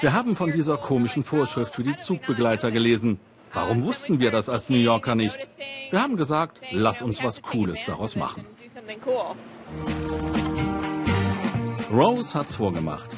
Wir 0.00 0.12
haben 0.12 0.36
von 0.36 0.52
dieser 0.52 0.76
komischen 0.76 1.24
Vorschrift 1.24 1.74
für 1.74 1.82
die 1.82 1.96
Zugbegleiter 1.96 2.70
gelesen. 2.70 3.18
Warum 3.52 3.82
wussten 3.82 4.20
wir 4.20 4.30
das 4.30 4.48
als 4.48 4.70
New 4.70 4.78
Yorker 4.78 5.16
nicht? 5.16 5.48
Wir 5.90 6.00
haben 6.00 6.16
gesagt, 6.16 6.60
lass 6.70 7.02
uns 7.02 7.22
was 7.24 7.42
Cooles 7.42 7.84
daraus 7.84 8.14
machen. 8.14 8.46
Rose 11.92 12.38
hat's 12.38 12.54
vorgemacht. 12.54 13.10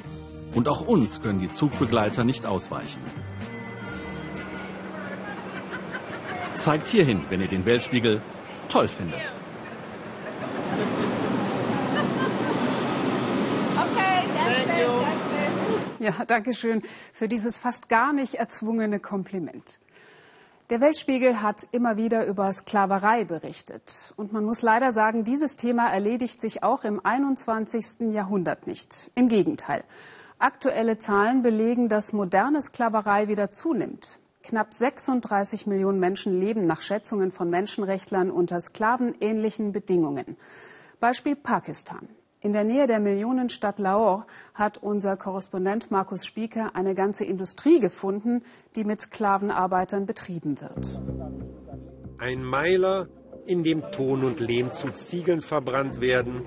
Und 0.54 0.68
auch 0.68 0.80
uns 0.87 1.20
können 1.20 1.40
die 1.40 1.48
Zugbegleiter 1.48 2.24
nicht 2.24 2.46
ausweichen. 2.46 3.00
Zeigt 6.56 6.88
hierhin, 6.88 7.24
wenn 7.28 7.40
ihr 7.42 7.48
den 7.48 7.66
Weltspiegel 7.66 8.22
toll 8.68 8.88
findet. 8.88 9.20
Ja, 15.98 16.24
danke 16.26 16.54
schön 16.54 16.82
für 17.12 17.28
dieses 17.28 17.58
fast 17.58 17.88
gar 17.88 18.12
nicht 18.12 18.35
erzwungene 18.35 18.98
Kompliment. 18.98 19.78
Der 20.72 20.80
Weltspiegel 20.80 21.42
hat 21.42 21.68
immer 21.72 21.98
wieder 21.98 22.24
über 22.24 22.50
Sklaverei 22.50 23.24
berichtet. 23.24 24.14
Und 24.16 24.32
man 24.32 24.42
muss 24.42 24.62
leider 24.62 24.90
sagen, 24.90 25.22
dieses 25.22 25.58
Thema 25.58 25.92
erledigt 25.92 26.40
sich 26.40 26.62
auch 26.62 26.85
im 26.85 26.98
21. 27.04 28.11
Jahrhundert 28.11 28.66
nicht. 28.66 29.11
Im 29.14 29.28
Gegenteil. 29.28 29.85
Aktuelle 30.38 30.96
Zahlen 30.96 31.42
belegen, 31.42 31.90
dass 31.90 32.14
moderne 32.14 32.62
Sklaverei 32.62 33.28
wieder 33.28 33.50
zunimmt. 33.50 34.18
Knapp 34.42 34.72
36 34.72 35.66
Millionen 35.66 36.00
Menschen 36.00 36.40
leben 36.40 36.64
nach 36.64 36.80
Schätzungen 36.80 37.32
von 37.32 37.50
Menschenrechtlern 37.50 38.30
unter 38.30 38.58
sklavenähnlichen 38.58 39.72
Bedingungen. 39.72 40.38
Beispiel 41.00 41.37
Pakistan. 41.37 42.08
In 42.44 42.52
der 42.52 42.64
Nähe 42.64 42.88
der 42.88 42.98
Millionenstadt 42.98 43.78
Lahore 43.78 44.24
hat 44.52 44.76
unser 44.78 45.16
Korrespondent 45.16 45.92
Markus 45.92 46.26
Spieker 46.26 46.74
eine 46.74 46.96
ganze 46.96 47.24
Industrie 47.24 47.78
gefunden, 47.78 48.42
die 48.74 48.83
mit 48.83 49.00
Sklavenarbeitern 49.00 50.07
betrieben 50.07 50.61
wird. 50.61 51.00
Ein 52.18 52.42
Meiler, 52.42 53.07
in 53.46 53.62
dem 53.62 53.92
Ton 53.92 54.24
und 54.24 54.40
Lehm 54.40 54.72
zu 54.72 54.90
Ziegeln 54.90 55.40
verbrannt 55.40 56.00
werden. 56.00 56.42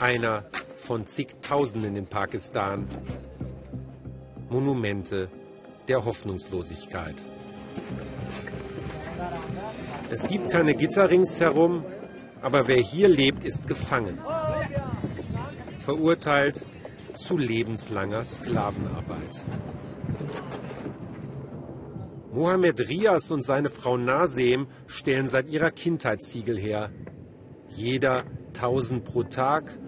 Einer 0.00 0.46
von 0.76 1.06
zigtausenden 1.06 1.94
in 1.94 2.06
Pakistan. 2.06 2.88
Monumente 4.48 5.28
der 5.86 6.04
Hoffnungslosigkeit. 6.04 7.14
Es 10.10 10.26
gibt 10.26 10.50
keine 10.50 10.74
Gitter 10.74 11.08
ringsherum, 11.08 11.84
aber 12.42 12.68
wer 12.68 12.78
hier 12.78 13.08
lebt, 13.08 13.44
ist 13.44 13.66
gefangen. 13.66 14.18
Verurteilt 15.84 16.64
zu 17.14 17.36
lebenslanger 17.36 18.22
Sklavenarbeit. 18.22 19.42
Mohammed 22.32 22.88
Rias 22.88 23.30
und 23.30 23.42
seine 23.42 23.70
Frau 23.70 23.96
Nasem 23.96 24.68
stellen 24.86 25.28
seit 25.28 25.48
ihrer 25.48 25.70
Kindheit 25.70 26.22
Ziegel 26.22 26.58
her. 26.58 26.90
Jeder 27.70 28.24
1000 28.54 29.04
pro 29.04 29.24
Tag, 29.24 29.78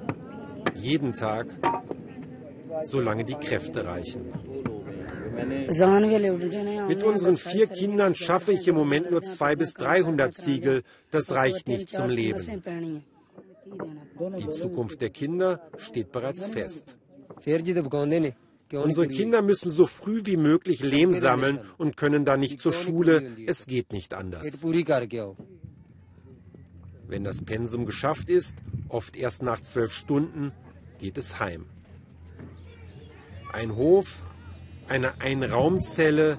jeden 0.74 1.14
Tag, 1.14 1.46
solange 2.82 3.24
die 3.24 3.34
Kräfte 3.34 3.84
reichen. 3.86 4.32
Mit 6.88 7.02
unseren 7.02 7.36
vier 7.36 7.66
Kindern 7.66 8.14
schaffe 8.14 8.52
ich 8.52 8.66
im 8.68 8.74
Moment 8.74 9.10
nur 9.10 9.22
200 9.22 9.58
bis 9.58 9.74
300 9.74 10.34
Ziegel. 10.34 10.82
Das 11.10 11.30
reicht 11.32 11.68
nicht 11.68 11.90
zum 11.90 12.08
Leben. 12.08 13.04
Die 14.38 14.50
Zukunft 14.50 15.00
der 15.00 15.10
Kinder 15.10 15.60
steht 15.78 16.12
bereits 16.12 16.44
fest. 16.44 16.96
Unsere 18.72 19.08
Kinder 19.08 19.42
müssen 19.42 19.70
so 19.70 19.86
früh 19.86 20.22
wie 20.24 20.36
möglich 20.36 20.82
Lehm 20.82 21.14
sammeln 21.14 21.60
und 21.76 21.96
können 21.96 22.24
dann 22.24 22.40
nicht 22.40 22.60
zur 22.60 22.72
Schule. 22.72 23.36
Es 23.46 23.66
geht 23.66 23.92
nicht 23.92 24.14
anders. 24.14 24.62
Wenn 27.08 27.24
das 27.24 27.42
Pensum 27.44 27.86
geschafft 27.86 28.28
ist, 28.28 28.56
oft 28.88 29.16
erst 29.16 29.42
nach 29.42 29.60
zwölf 29.60 29.92
Stunden, 29.92 30.52
geht 31.00 31.18
es 31.18 31.40
heim. 31.40 31.66
Ein 33.52 33.74
Hof, 33.74 34.24
eine 34.90 35.20
Einraumzelle, 35.20 36.38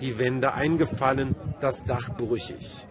die 0.00 0.18
Wände 0.18 0.54
eingefallen, 0.54 1.34
das 1.60 1.84
Dach 1.84 2.10
brüchig. 2.16 2.86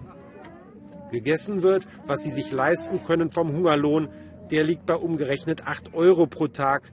Gegessen 1.11 1.61
wird, 1.61 1.87
was 2.05 2.23
sie 2.23 2.31
sich 2.31 2.51
leisten 2.51 3.03
können 3.05 3.29
vom 3.29 3.53
Hungerlohn, 3.53 4.09
der 4.51 4.63
liegt 4.63 4.85
bei 4.85 4.95
umgerechnet 4.95 5.67
8 5.67 5.93
Euro 5.93 6.27
pro 6.27 6.47
Tag. 6.47 6.91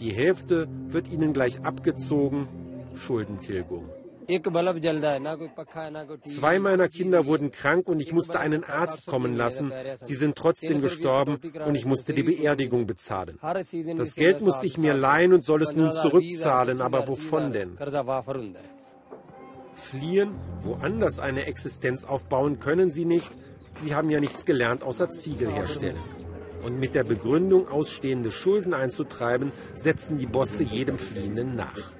Die 0.00 0.12
Hälfte 0.12 0.66
wird 0.88 1.12
ihnen 1.12 1.32
gleich 1.32 1.62
abgezogen. 1.62 2.48
Schuldentilgung. 2.94 3.88
Zwei 6.24 6.58
meiner 6.58 6.88
Kinder 6.88 7.26
wurden 7.26 7.50
krank 7.50 7.88
und 7.88 8.00
ich 8.00 8.12
musste 8.12 8.38
einen 8.38 8.64
Arzt 8.64 9.06
kommen 9.06 9.34
lassen. 9.34 9.72
Sie 10.02 10.14
sind 10.14 10.36
trotzdem 10.36 10.80
gestorben 10.80 11.38
und 11.66 11.74
ich 11.74 11.84
musste 11.84 12.12
die 12.12 12.22
Beerdigung 12.22 12.86
bezahlen. 12.86 13.38
Das 13.96 14.14
Geld 14.14 14.40
musste 14.40 14.66
ich 14.66 14.78
mir 14.78 14.94
leihen 14.94 15.32
und 15.32 15.44
soll 15.44 15.62
es 15.62 15.74
nun 15.74 15.92
zurückzahlen, 15.94 16.80
aber 16.80 17.08
wovon 17.08 17.52
denn? 17.52 17.76
Fliehen, 19.74 20.34
woanders 20.60 21.18
eine 21.18 21.46
Existenz 21.46 22.04
aufbauen 22.04 22.60
können 22.60 22.90
sie 22.90 23.04
nicht. 23.06 23.30
Sie 23.82 23.94
haben 23.94 24.10
ja 24.10 24.20
nichts 24.20 24.44
gelernt 24.44 24.82
außer 24.82 25.10
Ziegel 25.10 25.50
herstellen. 25.50 25.96
Und 26.62 26.78
mit 26.78 26.94
der 26.94 27.04
Begründung, 27.04 27.68
ausstehende 27.68 28.30
Schulden 28.30 28.74
einzutreiben, 28.74 29.50
setzen 29.74 30.18
die 30.18 30.26
Bosse 30.26 30.62
jedem 30.62 30.98
Fliehenden 30.98 31.56
nach. 31.56 31.92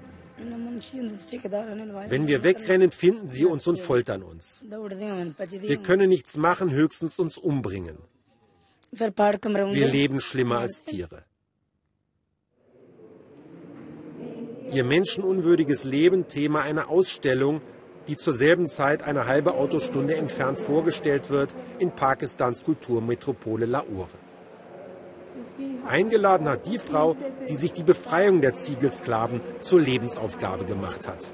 Wenn 2.09 2.27
wir 2.27 2.43
wegrennen, 2.43 2.91
finden 2.91 3.29
sie 3.29 3.45
uns 3.45 3.67
und 3.67 3.79
foltern 3.79 4.23
uns. 4.23 4.65
Wir 4.69 5.77
können 5.79 6.09
nichts 6.09 6.37
machen, 6.37 6.71
höchstens 6.71 7.19
uns 7.19 7.39
umbringen. 7.39 7.99
Wir 8.93 9.89
leben 9.89 10.21
schlimmer 10.21 10.59
als 10.59 10.85
Tiere. 10.85 11.25
Ihr 14.73 14.85
menschenunwürdiges 14.85 15.85
Leben 15.85 16.29
Thema 16.29 16.63
einer 16.63 16.89
Ausstellung, 16.89 17.61
die 18.07 18.17
zur 18.17 18.35
selben 18.35 18.69
Zeit 18.69 19.03
eine 19.03 19.27
halbe 19.27 19.55
Autostunde 19.55 20.15
entfernt 20.15 20.61
vorgestellt 20.61 21.31
wird 21.31 21.55
in 21.79 21.91
Pakistans 21.91 22.65
Kulturmetropole 22.65 23.67
Lahore. 23.67 24.09
Eingeladen 25.87 26.49
hat 26.49 26.67
die 26.67 26.79
Frau, 26.79 27.17
die 27.49 27.57
sich 27.57 27.73
die 27.73 27.83
Befreiung 27.83 28.41
der 28.41 28.55
Ziegelsklaven 28.55 29.41
zur 29.61 29.81
Lebensaufgabe 29.81 30.65
gemacht 30.65 31.07
hat. 31.07 31.33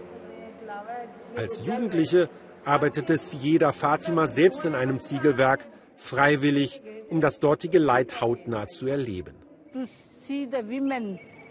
Als 1.35 1.65
Jugendliche 1.65 2.31
arbeitete 2.65 3.19
Sieda 3.19 3.73
Fatima 3.73 4.27
selbst 4.27 4.65
in 4.65 4.75
einem 4.75 5.01
Ziegelwerk, 5.01 5.69
freiwillig, 5.97 6.83
um 7.11 7.21
das 7.21 7.41
dortige 7.41 7.79
Leid 7.79 8.21
hautnah 8.21 8.69
zu 8.69 8.87
erleben. 8.87 9.35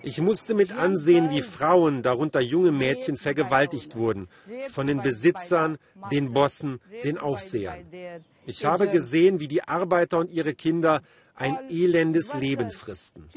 Ich 0.04 0.22
musste 0.22 0.54
mit 0.54 0.72
ansehen, 0.72 1.32
wie 1.32 1.42
Frauen, 1.42 2.04
darunter 2.04 2.40
junge 2.40 2.72
Mädchen, 2.72 3.18
vergewaltigt 3.18 3.96
wurden 3.96 4.28
von 4.70 4.86
den 4.88 5.02
Besitzern, 5.02 5.78
den 6.12 6.34
Bossen, 6.34 6.80
den 7.04 7.18
Aufsehern. 7.18 7.86
Ich 8.46 8.66
habe 8.66 8.88
gesehen, 8.88 9.40
wie 9.40 9.48
die 9.48 9.64
Arbeiter 9.64 10.20
und 10.20 10.30
ihre 10.30 10.54
Kinder 10.54 11.02
ein 11.36 11.58
elendes 11.69 12.34
Leben 12.34 12.71
fristen. 12.71 13.30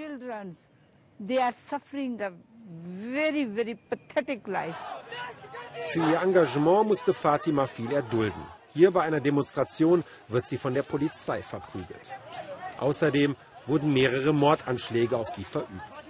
Für 5.90 6.00
ihr 6.00 6.22
Engagement 6.22 6.88
musste 6.88 7.14
Fatima 7.14 7.66
viel 7.66 7.92
erdulden. 7.92 8.42
Hier 8.74 8.90
bei 8.90 9.02
einer 9.02 9.20
Demonstration 9.20 10.04
wird 10.28 10.46
sie 10.46 10.58
von 10.58 10.74
der 10.74 10.82
Polizei 10.82 11.42
verprügelt. 11.42 12.12
Außerdem 12.78 13.34
wurden 13.66 13.92
mehrere 13.92 14.32
Mordanschläge 14.32 15.16
auf 15.16 15.28
sie 15.28 15.44
verübt. 15.44 16.04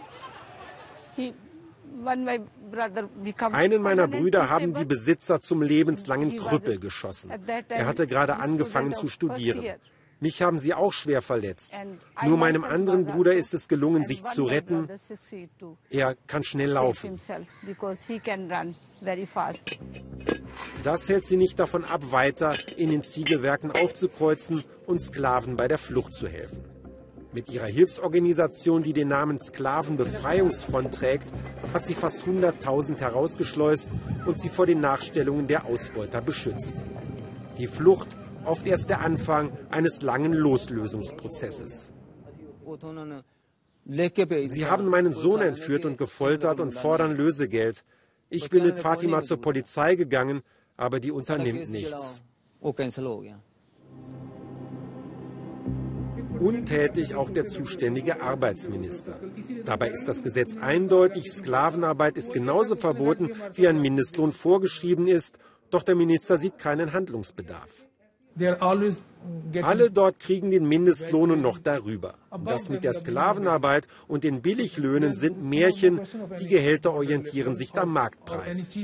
Einen 3.53 3.83
meiner 3.83 4.07
Brüder 4.07 4.51
haben 4.51 4.74
die 4.74 4.85
Besitzer 4.85 5.40
zum 5.40 5.62
lebenslangen 5.62 6.37
Krüppel 6.37 6.79
geschossen. 6.79 7.33
Er 7.68 7.87
hatte 7.87 8.07
gerade 8.07 8.37
angefangen 8.37 8.94
zu 8.94 9.09
studieren. 9.09 9.64
Mich 10.20 10.42
haben 10.42 10.59
sie 10.59 10.74
auch 10.74 10.92
schwer 10.92 11.22
verletzt. 11.22 11.72
Nur 12.24 12.37
meinem 12.37 12.64
anderen 12.64 13.04
Bruder 13.04 13.35
ist 13.35 13.54
es 13.54 13.68
gelungen, 13.68 14.04
sich 14.04 14.22
zu 14.24 14.44
retten. 14.44 14.88
Er 15.90 16.16
kann 16.26 16.42
schnell 16.42 16.70
laufen. 16.70 17.20
Das 20.83 21.09
hält 21.09 21.26
sie 21.26 21.37
nicht 21.37 21.59
davon 21.59 21.85
ab, 21.85 22.11
weiter 22.11 22.54
in 22.76 22.90
den 22.90 23.02
Ziegelwerken 23.02 23.70
aufzukreuzen 23.70 24.64
und 24.87 25.00
Sklaven 25.00 25.57
bei 25.57 25.68
der 25.68 25.78
Flucht 25.78 26.14
zu 26.14 26.26
helfen. 26.26 26.64
Mit 27.33 27.50
ihrer 27.50 27.66
Hilfsorganisation, 27.66 28.83
die 28.83 28.94
den 28.94 29.09
Namen 29.09 29.38
Sklavenbefreiungsfront 29.38 30.94
trägt, 30.94 31.31
hat 31.74 31.85
sie 31.85 31.94
fast 31.94 32.24
100.000 32.24 32.96
herausgeschleust 32.96 33.90
und 34.26 34.40
sie 34.40 34.48
vor 34.48 34.66
den 34.66 34.81
Nachstellungen 34.81 35.46
der 35.46 35.66
Ausbeuter 35.66 36.22
beschützt. 36.22 36.76
Die 37.59 37.66
Flucht 37.66 38.09
oft 38.48 38.66
erst 38.66 38.88
der 38.90 39.00
Anfang 39.00 39.56
eines 39.70 40.02
langen 40.02 40.32
Loslösungsprozesses. 40.32 41.92
Sie 44.46 44.66
haben 44.66 44.87
meinen 44.87 45.14
Sohn 45.14 45.40
entführt 45.40 45.84
und 45.84 45.96
gefoltert 45.96 46.61
und 46.61 46.72
fordern 46.72 47.16
Lösegeld. 47.16 47.84
Ich 48.28 48.50
bin 48.50 48.64
mit 48.64 48.78
Fatima 48.78 49.22
zur 49.22 49.40
Polizei 49.40 49.94
gegangen, 49.94 50.42
aber 50.76 51.00
die 51.00 51.11
unternimmt 51.11 51.70
nichts. 51.70 52.20
Untätig 56.40 57.14
auch 57.14 57.30
der 57.30 57.46
zuständige 57.46 58.20
Arbeitsminister. 58.20 59.18
Dabei 59.64 59.90
ist 59.90 60.06
das 60.06 60.22
Gesetz 60.22 60.56
eindeutig, 60.56 61.32
Sklavenarbeit 61.32 62.16
ist 62.16 62.32
genauso 62.32 62.76
verboten, 62.76 63.30
wie 63.54 63.66
ein 63.66 63.80
Mindestlohn 63.80 64.32
vorgeschrieben 64.32 65.08
ist, 65.08 65.38
doch 65.70 65.82
der 65.82 65.96
Minister 65.96 66.38
sieht 66.38 66.58
keinen 66.58 66.92
Handlungsbedarf. 66.92 67.88
Alle 69.62 69.90
dort 69.90 70.18
kriegen 70.20 70.51
den 70.51 70.66
Mindestlohn 70.66 71.31
und 71.31 71.40
noch 71.40 71.59
darüber. 71.59 72.14
Das 72.44 72.68
mit 72.68 72.85
der 72.85 72.94
Sklavenarbeit 72.94 73.88
und 74.07 74.24
den 74.24 74.42
Billiglöhnen 74.42 75.14
sind 75.14 75.42
Märchen. 75.42 76.01
Die 76.40 76.46
Gehälter 76.46 76.92
orientieren 76.92 77.57
sich 77.57 77.74
am 77.74 77.92
Marktpreis. 77.92 78.77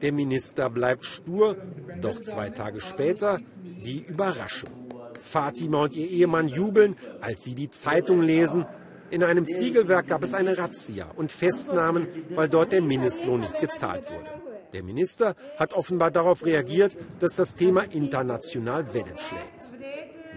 Der 0.00 0.12
Minister 0.12 0.70
bleibt 0.70 1.04
stur, 1.04 1.56
doch 2.00 2.20
zwei 2.20 2.48
Tage 2.48 2.80
später 2.80 3.38
die 3.84 4.00
Überraschung. 4.00 4.70
Fatima 5.18 5.84
und 5.84 5.94
ihr 5.94 6.08
Ehemann 6.08 6.48
jubeln, 6.48 6.96
als 7.20 7.44
sie 7.44 7.54
die 7.54 7.68
Zeitung 7.70 8.22
lesen. 8.22 8.64
In 9.10 9.22
einem 9.22 9.46
Ziegelwerk 9.46 10.06
gab 10.06 10.22
es 10.22 10.32
eine 10.32 10.56
Razzia 10.56 11.10
und 11.16 11.30
Festnahmen, 11.30 12.06
weil 12.34 12.48
dort 12.48 12.72
der 12.72 12.80
Mindestlohn 12.80 13.40
nicht 13.40 13.60
gezahlt 13.60 14.10
wurde. 14.10 14.39
Der 14.72 14.82
Minister 14.82 15.34
hat 15.58 15.74
offenbar 15.74 16.10
darauf 16.10 16.44
reagiert, 16.44 16.96
dass 17.18 17.36
das 17.36 17.54
Thema 17.54 17.82
international 17.82 18.94
Wellen 18.94 19.18
schlägt. 19.18 19.70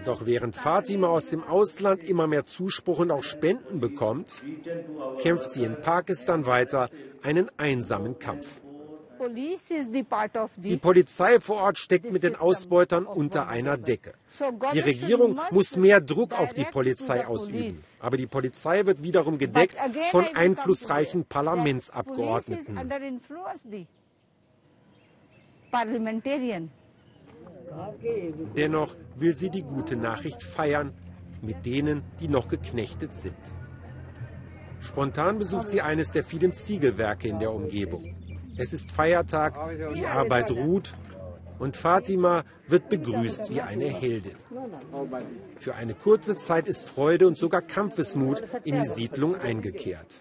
Doch 0.04 0.26
während 0.26 0.54
Fatima 0.54 1.08
aus 1.08 1.30
dem 1.30 1.42
Ausland 1.42 2.04
immer 2.04 2.26
mehr 2.26 2.44
Zuspruch 2.44 2.98
und 2.98 3.10
auch 3.10 3.22
Spenden 3.22 3.80
bekommt, 3.80 4.42
kämpft 5.18 5.52
sie 5.52 5.64
in 5.64 5.80
Pakistan 5.80 6.46
weiter 6.46 6.88
einen 7.22 7.50
einsamen 7.56 8.18
Kampf. 8.18 8.60
Die 10.56 10.76
Polizei 10.76 11.40
vor 11.40 11.56
Ort 11.56 11.78
steckt 11.78 12.12
mit 12.12 12.22
den 12.22 12.36
Ausbeutern 12.36 13.06
unter 13.06 13.48
einer 13.48 13.78
Decke. 13.78 14.14
Die 14.74 14.80
Regierung 14.80 15.40
muss 15.50 15.76
mehr 15.76 16.00
Druck 16.00 16.38
auf 16.38 16.52
die 16.52 16.64
Polizei 16.64 17.26
ausüben. 17.26 17.82
Aber 18.00 18.16
die 18.16 18.26
Polizei 18.26 18.84
wird 18.84 19.02
wiederum 19.02 19.38
gedeckt 19.38 19.76
von 20.10 20.26
einflussreichen 20.34 21.24
Parlamentsabgeordneten. 21.24 22.76
Dennoch 28.56 28.94
will 29.16 29.36
sie 29.36 29.50
die 29.50 29.62
gute 29.62 29.96
Nachricht 29.96 30.42
feiern 30.42 30.92
mit 31.42 31.66
denen, 31.66 32.02
die 32.20 32.28
noch 32.28 32.48
geknechtet 32.48 33.14
sind. 33.14 33.36
Spontan 34.80 35.38
besucht 35.38 35.68
sie 35.68 35.80
eines 35.80 36.12
der 36.12 36.24
vielen 36.24 36.52
Ziegelwerke 36.54 37.28
in 37.28 37.38
der 37.38 37.52
Umgebung. 37.52 38.14
Es 38.56 38.72
ist 38.72 38.90
Feiertag, 38.92 39.58
die 39.94 40.06
Arbeit 40.06 40.50
ruht 40.50 40.94
und 41.58 41.76
Fatima 41.76 42.44
wird 42.68 42.88
begrüßt 42.88 43.50
wie 43.50 43.60
eine 43.60 43.86
Heldin. 43.86 44.36
Für 45.58 45.74
eine 45.74 45.94
kurze 45.94 46.36
Zeit 46.36 46.68
ist 46.68 46.84
Freude 46.84 47.26
und 47.26 47.38
sogar 47.38 47.62
Kampfesmut 47.62 48.42
in 48.64 48.80
die 48.80 48.88
Siedlung 48.88 49.36
eingekehrt. 49.36 50.20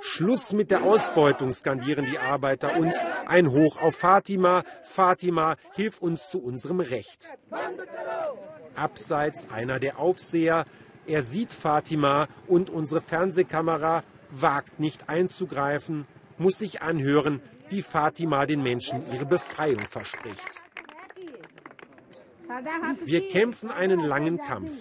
Schluss 0.00 0.52
mit 0.52 0.70
der 0.70 0.82
Ausbeutung, 0.82 1.52
skandieren 1.52 2.06
die 2.06 2.18
Arbeiter 2.18 2.76
und 2.76 2.92
ein 3.26 3.50
Hoch 3.50 3.80
auf 3.80 3.96
Fatima. 3.96 4.64
Fatima, 4.82 5.56
hilf 5.74 6.00
uns 6.00 6.30
zu 6.30 6.42
unserem 6.42 6.80
Recht. 6.80 7.30
Abseits 8.74 9.46
einer 9.50 9.78
der 9.78 9.98
Aufseher, 9.98 10.64
er 11.06 11.22
sieht 11.22 11.52
Fatima 11.52 12.28
und 12.46 12.70
unsere 12.70 13.00
Fernsehkamera 13.00 14.02
wagt 14.30 14.80
nicht 14.80 15.08
einzugreifen, 15.08 16.06
muss 16.38 16.58
sich 16.58 16.82
anhören, 16.82 17.40
wie 17.68 17.82
Fatima 17.82 18.46
den 18.46 18.62
Menschen 18.62 19.02
ihre 19.12 19.26
Befreiung 19.26 19.80
verspricht. 19.80 20.60
Wir 23.04 23.28
kämpfen 23.28 23.70
einen 23.70 24.00
langen 24.00 24.38
Kampf. 24.38 24.72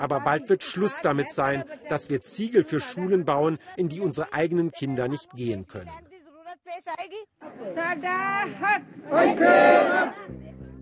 Aber 0.00 0.20
bald 0.20 0.48
wird 0.48 0.62
Schluss 0.62 1.02
damit 1.02 1.30
sein, 1.30 1.62
dass 1.90 2.08
wir 2.08 2.22
Ziegel 2.22 2.64
für 2.64 2.80
Schulen 2.80 3.26
bauen, 3.26 3.58
in 3.76 3.90
die 3.90 4.00
unsere 4.00 4.32
eigenen 4.32 4.72
Kinder 4.72 5.08
nicht 5.08 5.30
gehen 5.34 5.66
können. 5.68 5.90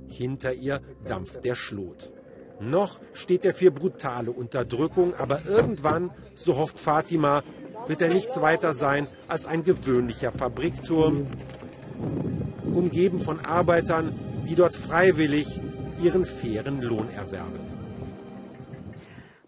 Hinter 0.09 0.54
ihr 0.54 0.81
dampft 1.09 1.44
der 1.44 1.57
Schlot. 1.57 2.12
Noch 2.61 3.00
steht 3.12 3.44
er 3.44 3.54
für 3.54 3.72
brutale 3.72 4.31
Unterdrückung, 4.31 5.14
aber 5.14 5.46
irgendwann, 5.46 6.11
so 6.35 6.57
hofft 6.57 6.78
Fatima, 6.78 7.42
wird 7.88 8.00
er 8.00 8.14
nichts 8.14 8.40
weiter 8.40 8.74
sein 8.74 9.09
als 9.26 9.46
ein 9.46 9.64
gewöhnlicher 9.64 10.31
Fabrikturm, 10.31 11.26
umgeben 12.72 13.20
von 13.20 13.44
Arbeitern, 13.44 14.16
die 14.48 14.54
dort 14.54 14.76
freiwillig 14.76 15.61
ihren 16.00 16.24
fairen 16.24 16.83
Lohn 16.83 17.11
erwerben. 17.11 17.78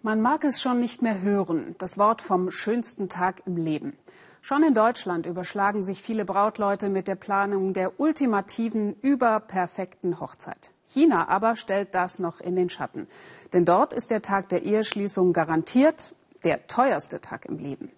Man 0.03 0.23
mag 0.23 0.45
es 0.45 0.63
schon 0.63 0.81
nicht 0.81 1.03
mehr 1.03 1.21
hören, 1.21 1.75
das 1.77 1.99
Wort 1.99 2.23
vom 2.23 2.51
schönsten 2.51 3.11
Tag 3.11 3.43
im 3.45 3.59
Leben. 3.59 3.99
Schon 4.41 4.63
in 4.63 4.73
Deutschland 4.73 5.27
überschlagen 5.27 5.83
sich 5.83 6.01
viele 6.01 6.25
Brautleute 6.25 6.89
mit 6.89 7.07
der 7.07 7.17
Planung 7.17 7.75
der 7.75 8.01
ultimativen, 8.01 8.97
überperfekten 9.03 10.19
Hochzeit. 10.19 10.71
China 10.87 11.29
aber 11.29 11.55
stellt 11.55 11.95
das 11.95 12.19
noch 12.19 12.41
in 12.41 12.57
den 12.57 12.71
Schatten. 12.71 13.09
Denn 13.53 13.67
dort 13.67 13.93
ist 13.93 14.11
der 14.11 14.23
Tag 14.23 14.49
der 14.49 14.63
Eheschließung 14.63 15.35
garantiert 15.35 16.15
der 16.45 16.67
teuerste 16.67 17.21
Tag 17.21 17.45
im 17.45 17.59
Leben. 17.59 17.91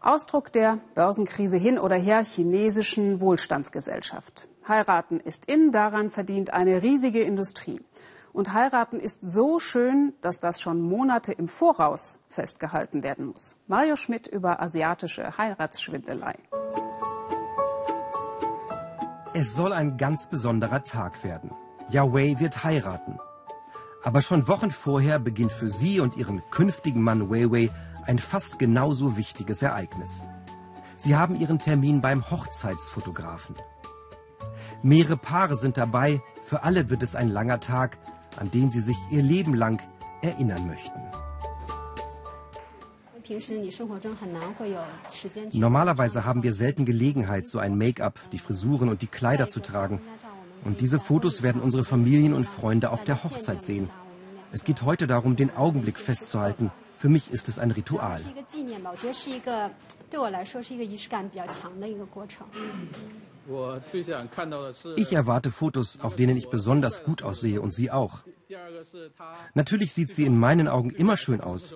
Ausdruck 0.00 0.52
der 0.52 0.78
Börsenkrise 0.94 1.56
hin 1.56 1.76
oder 1.76 1.96
her 1.96 2.22
chinesischen 2.22 3.20
Wohlstandsgesellschaft. 3.20 4.48
Heiraten 4.68 5.18
ist 5.18 5.46
in, 5.46 5.72
daran 5.72 6.10
verdient 6.10 6.52
eine 6.52 6.84
riesige 6.84 7.22
Industrie. 7.22 7.80
Und 8.32 8.54
heiraten 8.54 8.98
ist 8.98 9.20
so 9.22 9.58
schön, 9.58 10.14
dass 10.22 10.40
das 10.40 10.60
schon 10.60 10.80
Monate 10.80 11.32
im 11.32 11.48
Voraus 11.48 12.18
festgehalten 12.28 13.02
werden 13.02 13.26
muss. 13.26 13.56
Mario 13.66 13.96
Schmidt 13.96 14.26
über 14.26 14.62
asiatische 14.62 15.36
Heiratsschwindelei. 15.36 16.36
Es 19.34 19.54
soll 19.54 19.72
ein 19.72 19.98
ganz 19.98 20.26
besonderer 20.26 20.82
Tag 20.82 21.24
werden. 21.24 21.50
Yahweh 21.90 22.38
wird 22.38 22.64
heiraten. 22.64 23.18
Aber 24.02 24.22
schon 24.22 24.48
Wochen 24.48 24.70
vorher 24.70 25.18
beginnt 25.18 25.52
für 25.52 25.70
sie 25.70 26.00
und 26.00 26.16
ihren 26.16 26.42
künftigen 26.50 27.02
Mann 27.02 27.30
Weiwei 27.30 27.70
ein 28.06 28.18
fast 28.18 28.58
genauso 28.58 29.16
wichtiges 29.16 29.62
Ereignis. 29.62 30.20
Sie 30.98 31.16
haben 31.16 31.38
ihren 31.38 31.58
Termin 31.58 32.00
beim 32.00 32.30
Hochzeitsfotografen. 32.30 33.56
Mehrere 34.82 35.16
Paare 35.16 35.56
sind 35.56 35.76
dabei, 35.76 36.20
für 36.44 36.64
alle 36.64 36.90
wird 36.90 37.02
es 37.02 37.14
ein 37.14 37.28
langer 37.28 37.60
Tag, 37.60 37.98
an 38.36 38.50
den 38.50 38.70
sie 38.70 38.80
sich 38.80 38.96
ihr 39.10 39.22
Leben 39.22 39.54
lang 39.54 39.80
erinnern 40.22 40.66
möchten. 40.66 41.00
Normalerweise 45.52 46.24
haben 46.24 46.42
wir 46.42 46.52
selten 46.52 46.84
Gelegenheit, 46.84 47.48
so 47.48 47.58
ein 47.58 47.78
Make-up, 47.78 48.18
die 48.32 48.38
Frisuren 48.38 48.88
und 48.88 49.02
die 49.02 49.06
Kleider 49.06 49.48
zu 49.48 49.60
tragen. 49.60 50.00
Und 50.64 50.80
diese 50.80 51.00
Fotos 51.00 51.42
werden 51.42 51.62
unsere 51.62 51.84
Familien 51.84 52.34
und 52.34 52.46
Freunde 52.46 52.90
auf 52.90 53.04
der 53.04 53.22
Hochzeit 53.24 53.62
sehen. 53.62 53.88
Es 54.52 54.64
geht 54.64 54.82
heute 54.82 55.06
darum, 55.06 55.36
den 55.36 55.54
Augenblick 55.56 55.98
festzuhalten. 55.98 56.70
Für 56.96 57.08
mich 57.08 57.30
ist 57.32 57.48
es 57.48 57.58
ein 57.58 57.70
Ritual. 57.70 58.20
Ich 64.96 65.12
erwarte 65.12 65.50
Fotos, 65.50 66.00
auf 66.00 66.14
denen 66.16 66.36
ich 66.36 66.48
besonders 66.48 67.02
gut 67.04 67.22
aussehe 67.22 67.60
und 67.60 67.72
sie 67.74 67.90
auch. 67.90 68.22
Natürlich 69.54 69.92
sieht 69.92 70.12
sie 70.12 70.24
in 70.24 70.38
meinen 70.38 70.68
Augen 70.68 70.90
immer 70.90 71.16
schön 71.16 71.40
aus. 71.40 71.74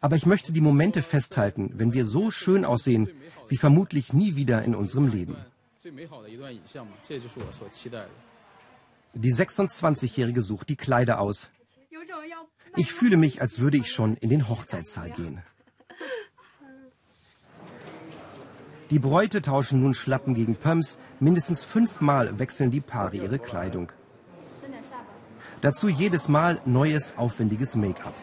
Aber 0.00 0.16
ich 0.16 0.26
möchte 0.26 0.52
die 0.52 0.60
Momente 0.60 1.02
festhalten, 1.02 1.72
wenn 1.74 1.92
wir 1.92 2.06
so 2.06 2.30
schön 2.30 2.64
aussehen, 2.64 3.08
wie 3.48 3.56
vermutlich 3.56 4.12
nie 4.12 4.36
wieder 4.36 4.62
in 4.62 4.74
unserem 4.74 5.08
Leben. 5.08 5.36
Die 9.14 9.32
26-Jährige 9.32 10.42
sucht 10.42 10.68
die 10.68 10.76
Kleider 10.76 11.20
aus. 11.20 11.50
Ich 12.76 12.92
fühle 12.92 13.16
mich, 13.16 13.40
als 13.40 13.58
würde 13.58 13.78
ich 13.78 13.90
schon 13.90 14.16
in 14.16 14.30
den 14.30 14.48
Hochzeitssaal 14.48 15.10
gehen. 15.10 15.42
Die 18.90 18.98
Bräute 18.98 19.42
tauschen 19.42 19.82
nun 19.82 19.92
Schlappen 19.92 20.34
gegen 20.34 20.56
Pumps. 20.56 20.96
Mindestens 21.20 21.62
fünfmal 21.62 22.38
wechseln 22.38 22.70
die 22.70 22.80
Paare 22.80 23.16
ihre 23.16 23.38
Kleidung. 23.38 23.92
Dazu 25.60 25.88
jedes 25.88 26.28
Mal 26.28 26.60
neues, 26.64 27.14
aufwendiges 27.16 27.74
Make-up. 27.74 28.14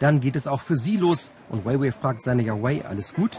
Dann 0.00 0.20
geht 0.20 0.34
es 0.34 0.46
auch 0.46 0.62
für 0.62 0.76
sie 0.76 0.96
los 0.96 1.30
und 1.48 1.64
Weiwei 1.64 1.92
fragt 1.92 2.22
seine 2.24 2.42
Yawei, 2.42 2.84
alles 2.84 3.14
gut? 3.14 3.38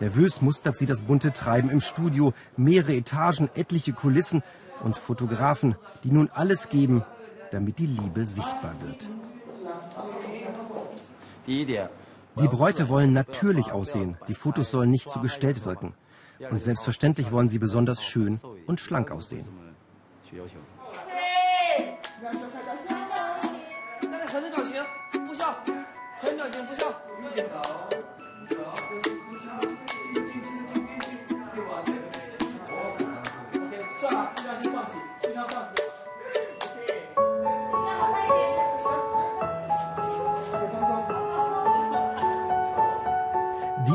Nervös 0.00 0.42
mustert 0.42 0.76
sie 0.76 0.86
das 0.86 1.02
bunte 1.02 1.32
Treiben 1.32 1.70
im 1.70 1.80
Studio, 1.80 2.34
mehrere 2.56 2.94
Etagen, 2.94 3.48
etliche 3.54 3.92
Kulissen 3.92 4.42
und 4.82 4.96
Fotografen, 4.96 5.76
die 6.02 6.10
nun 6.10 6.30
alles 6.34 6.68
geben, 6.68 7.04
damit 7.52 7.78
die 7.78 7.86
Liebe 7.86 8.26
sichtbar 8.26 8.74
wird. 8.82 9.08
Die 11.46 11.64
Bräute 12.48 12.88
wollen 12.88 13.12
natürlich 13.12 13.70
aussehen. 13.70 14.16
Die 14.28 14.34
Fotos 14.34 14.70
sollen 14.70 14.90
nicht 14.90 15.08
zu 15.08 15.20
gestellt 15.20 15.64
wirken. 15.64 15.94
Und 16.50 16.62
selbstverständlich 16.62 17.30
wollen 17.30 17.48
sie 17.48 17.58
besonders 17.58 18.04
schön 18.04 18.40
und 18.66 18.80
schlank 18.80 19.10
aussehen. 19.10 19.48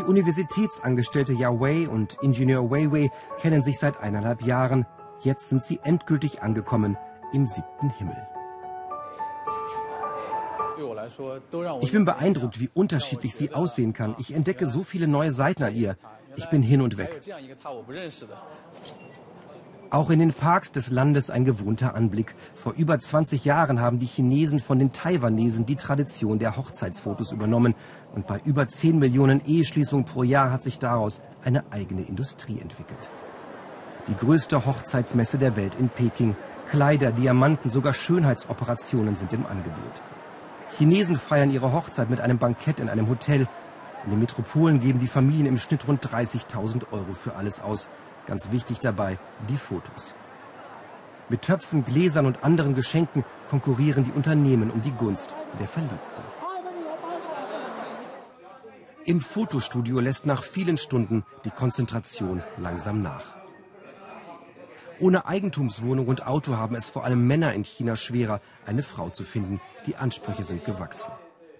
Universitätsangestellte 0.10 1.34
Yahweh 1.34 1.86
und 1.86 2.18
Ingenieur 2.24 2.72
Weiwei 2.72 3.12
kennen 3.40 3.62
sich 3.62 3.78
seit 3.78 4.00
eineinhalb 4.00 4.42
Jahren. 4.42 4.88
Jetzt 5.22 5.50
sind 5.50 5.64
sie 5.64 5.80
endgültig 5.84 6.42
angekommen 6.42 6.98
im 7.32 7.48
siebten 7.48 7.92
Himmel. 7.92 8.18
Ich 11.82 11.92
bin 11.92 12.06
beeindruckt, 12.06 12.60
wie 12.60 12.72
unterschiedlich 12.74 13.36
sie 13.36 13.54
aussehen 13.54 13.94
kann. 13.94 14.16
Ich 14.18 14.34
entdecke 14.34 14.66
so 14.66 14.82
viele 14.82 15.08
neue 15.08 15.32
Seiten 15.32 15.62
an 15.62 15.76
ihr. 15.76 15.96
Ich 16.36 16.50
bin 16.50 16.64
hin 16.64 16.82
und 16.82 16.98
weg. 16.98 17.22
Auch 19.92 20.12
in 20.12 20.20
den 20.20 20.32
Parks 20.32 20.72
des 20.72 20.92
Landes 20.92 21.32
ein 21.32 21.46
gewohnter 21.46 21.96
Anblick. 21.96 22.36
Vor 22.54 22.74
über 22.74 23.00
20 23.00 23.44
Jahren 23.44 23.82
haben 23.82 23.98
die 23.98 24.06
Chinesen 24.06 24.60
von 24.60 24.78
den 24.78 24.92
Taiwanesen 24.92 25.66
die 25.66 25.78
Tradition 25.78 26.38
der 26.38 26.58
Hochzeitsfotos 26.58 27.32
übernommen. 27.32 27.74
Und 28.14 28.28
bei 28.28 28.40
über 28.46 28.68
10 28.68 29.00
Millionen 29.00 29.44
Eheschließungen 29.44 30.06
pro 30.06 30.22
Jahr 30.22 30.52
hat 30.52 30.62
sich 30.62 30.78
daraus 30.78 31.22
eine 31.44 31.64
eigene 31.72 32.04
Industrie 32.04 32.60
entwickelt. 32.60 33.10
Die 34.08 34.16
größte 34.16 34.64
Hochzeitsmesse 34.64 35.40
der 35.40 35.56
Welt 35.56 35.74
in 35.74 35.90
Peking. 35.90 36.36
Kleider, 36.70 37.12
Diamanten, 37.12 37.72
sogar 37.72 37.96
Schönheitsoperationen 37.96 39.18
sind 39.18 39.34
im 39.34 39.48
Angebot. 39.48 40.02
Chinesen 40.78 41.16
feiern 41.16 41.50
ihre 41.50 41.74
Hochzeit 41.74 42.12
mit 42.12 42.22
einem 42.22 42.38
Bankett 42.38 42.80
in 42.80 42.90
einem 42.90 43.10
Hotel. 43.10 43.48
In 44.06 44.12
den 44.12 44.20
Metropolen 44.20 44.82
geben 44.82 45.00
die 45.00 45.08
Familien 45.08 45.48
im 45.48 45.58
Schnitt 45.58 45.88
rund 45.88 46.06
30.000 46.06 46.92
Euro 46.92 47.14
für 47.16 47.36
alles 47.36 47.60
aus. 47.60 47.90
Ganz 48.30 48.52
wichtig 48.52 48.80
dabei 48.80 49.18
die 49.50 49.58
Fotos. 49.58 50.14
Mit 51.30 51.42
Töpfen, 51.42 51.84
Gläsern 51.84 52.28
und 52.28 52.44
anderen 52.44 52.76
Geschenken 52.76 53.26
konkurrieren 53.50 54.04
die 54.04 54.12
Unternehmen 54.12 54.70
um 54.70 54.84
die 54.84 54.92
Gunst 54.92 55.34
der 55.60 55.68
Verliebten. 55.68 56.22
Im 59.04 59.20
Fotostudio 59.20 60.00
lässt 60.00 60.28
nach 60.28 60.44
vielen 60.44 60.78
Stunden 60.78 61.26
die 61.44 61.50
Konzentration 61.50 62.44
langsam 62.60 63.02
nach. 63.02 63.36
Ohne 65.00 65.26
Eigentumswohnung 65.26 66.08
und 66.08 66.28
Auto 66.28 66.56
haben 66.56 66.76
es 66.76 66.88
vor 66.88 67.06
allem 67.06 67.26
Männer 67.26 67.54
in 67.54 67.64
China 67.64 67.96
schwerer, 67.96 68.42
eine 68.68 68.84
Frau 68.84 69.10
zu 69.10 69.24
finden. 69.24 69.60
Die 69.88 69.96
Ansprüche 69.96 70.44
sind 70.44 70.66
gewachsen. 70.66 71.10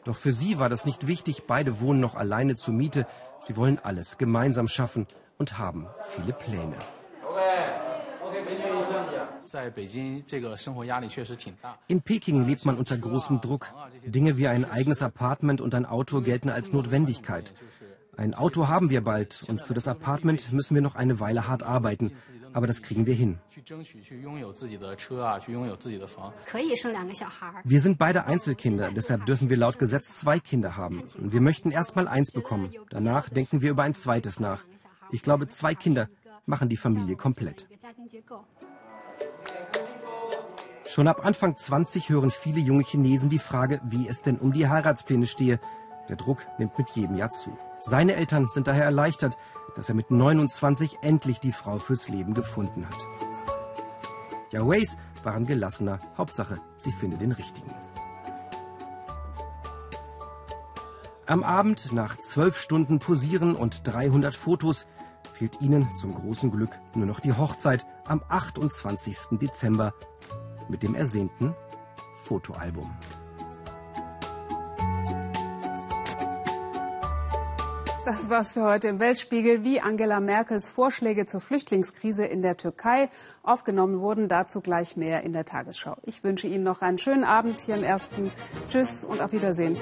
Doch 0.04 0.16
für 0.16 0.34
sie 0.34 0.60
war 0.60 0.70
das 0.70 0.86
nicht 0.86 1.08
wichtig. 1.08 1.46
Beide 1.48 1.80
wohnen 1.80 2.00
noch 2.00 2.14
alleine 2.14 2.54
zur 2.54 2.76
Miete. 2.76 3.08
Sie 3.40 3.58
wollen 3.58 3.80
alles 3.80 4.20
gemeinsam 4.20 4.68
schaffen 4.68 5.08
und 5.40 5.58
haben 5.58 5.88
viele 6.12 6.34
Pläne. 6.34 6.76
In 11.88 12.02
Peking 12.02 12.46
lebt 12.46 12.66
man 12.66 12.78
unter 12.78 12.98
großem 12.98 13.42
Druck. 13.42 13.68
Dinge 14.06 14.38
wie 14.38 14.48
ein 14.48 14.70
eigenes 14.70 15.02
Apartment 15.02 15.62
und 15.62 15.74
ein 15.74 15.86
Auto 15.86 16.22
gelten 16.22 16.50
als 16.50 16.72
Notwendigkeit. 16.72 17.54
Ein 18.18 18.36
Auto 18.36 18.68
haben 18.68 18.90
wir 18.90 19.02
bald 19.02 19.46
und 19.48 19.62
für 19.62 19.74
das 19.74 19.88
Apartment 19.88 20.52
müssen 20.52 20.76
wir 20.76 20.82
noch 20.82 20.96
eine 20.96 21.22
Weile 21.22 21.48
hart 21.48 21.64
arbeiten. 21.64 22.12
Aber 22.52 22.68
das 22.68 22.82
kriegen 22.82 23.06
wir 23.06 23.14
hin. 23.14 23.40
Wir 27.64 27.82
sind 27.82 27.98
beide 27.98 28.26
Einzelkinder, 28.26 28.92
deshalb 28.92 29.26
dürfen 29.26 29.50
wir 29.50 29.58
laut 29.58 29.80
Gesetz 29.80 30.20
zwei 30.20 30.40
Kinder 30.40 30.76
haben. 30.76 31.04
Wir 31.18 31.42
möchten 31.42 31.72
erst 31.72 31.96
mal 31.96 32.08
eins 32.08 32.32
bekommen. 32.32 32.74
Danach 32.90 33.30
denken 33.30 33.62
wir 33.62 33.72
über 33.72 33.84
ein 33.84 33.94
zweites 33.94 34.40
nach. 34.40 34.64
Ich 35.12 35.24
glaube, 35.24 35.48
zwei 35.48 35.76
Kinder 35.76 36.10
machen 36.46 36.70
die 36.70 36.78
Familie 36.78 37.16
komplett. 37.16 37.68
Schon 40.88 41.08
ab 41.08 41.26
Anfang 41.26 41.58
20 41.58 42.10
hören 42.10 42.32
viele 42.32 42.60
junge 42.60 42.84
Chinesen 42.84 43.30
die 43.30 43.40
Frage, 43.40 43.80
wie 43.84 44.08
es 44.08 44.22
denn 44.22 44.38
um 44.38 44.54
die 44.54 44.68
Heiratspläne 44.68 45.28
stehe. 45.28 45.60
Der 46.10 46.16
Druck 46.16 46.46
nimmt 46.58 46.78
mit 46.78 46.90
jedem 46.92 47.16
Jahr 47.16 47.30
zu. 47.32 47.56
Seine 47.82 48.16
Eltern 48.16 48.50
sind 48.50 48.68
daher 48.68 48.86
erleichtert, 48.86 49.38
dass 49.76 49.90
er 49.90 49.96
mit 49.96 50.10
29 50.10 50.98
endlich 51.02 51.40
die 51.40 51.52
Frau 51.52 51.78
fürs 51.78 52.10
Leben 52.10 52.34
gefunden 52.34 52.88
hat. 52.88 52.98
Ja, 54.52 54.68
Ways 54.68 54.98
waren 55.24 55.46
gelassener. 55.46 56.00
Hauptsache, 56.18 56.60
sie 56.78 56.92
findet 56.92 57.22
den 57.22 57.32
richtigen. 57.32 57.72
Am 61.28 61.44
Abend, 61.44 61.94
nach 61.94 62.18
zwölf 62.18 62.58
Stunden 62.58 62.98
Posieren 62.98 63.56
und 63.56 63.82
300 63.86 64.36
Fotos, 64.36 64.88
fehlt 65.40 65.62
ihnen 65.62 65.88
zum 65.96 66.14
großen 66.14 66.52
Glück 66.52 66.72
nur 66.94 67.06
noch 67.06 67.22
die 67.22 67.32
Hochzeit 67.32 67.86
am 68.06 68.22
28. 68.28 69.40
Dezember 69.40 69.94
mit 70.68 70.84
dem 70.84 70.96
ersehnten 70.96 71.56
Fotoalbum. 72.26 72.92
Das 78.06 78.30
war's 78.30 78.54
für 78.54 78.64
heute 78.64 78.88
im 78.90 79.00
Weltspiegel. 79.00 79.64
Wie 79.64 79.80
Angela 79.80 80.20
Merkels 80.20 80.70
Vorschläge 80.70 81.26
zur 81.26 81.40
Flüchtlingskrise 81.40 82.26
in 82.26 82.42
der 82.42 82.58
Türkei 82.58 83.10
aufgenommen 83.44 84.02
wurden, 84.02 84.28
dazu 84.28 84.62
gleich 84.62 84.98
mehr 84.98 85.24
in 85.24 85.32
der 85.32 85.46
Tagesschau. 85.46 85.96
Ich 86.04 86.24
wünsche 86.24 86.48
Ihnen 86.48 86.64
noch 86.64 86.82
einen 86.82 86.98
schönen 86.98 87.24
Abend 87.24 87.62
hier 87.62 87.76
im 87.76 87.84
ersten. 87.84 88.32
Tschüss 88.68 89.06
und 89.06 89.22
auf 89.22 89.32
Wiedersehen. 89.32 89.78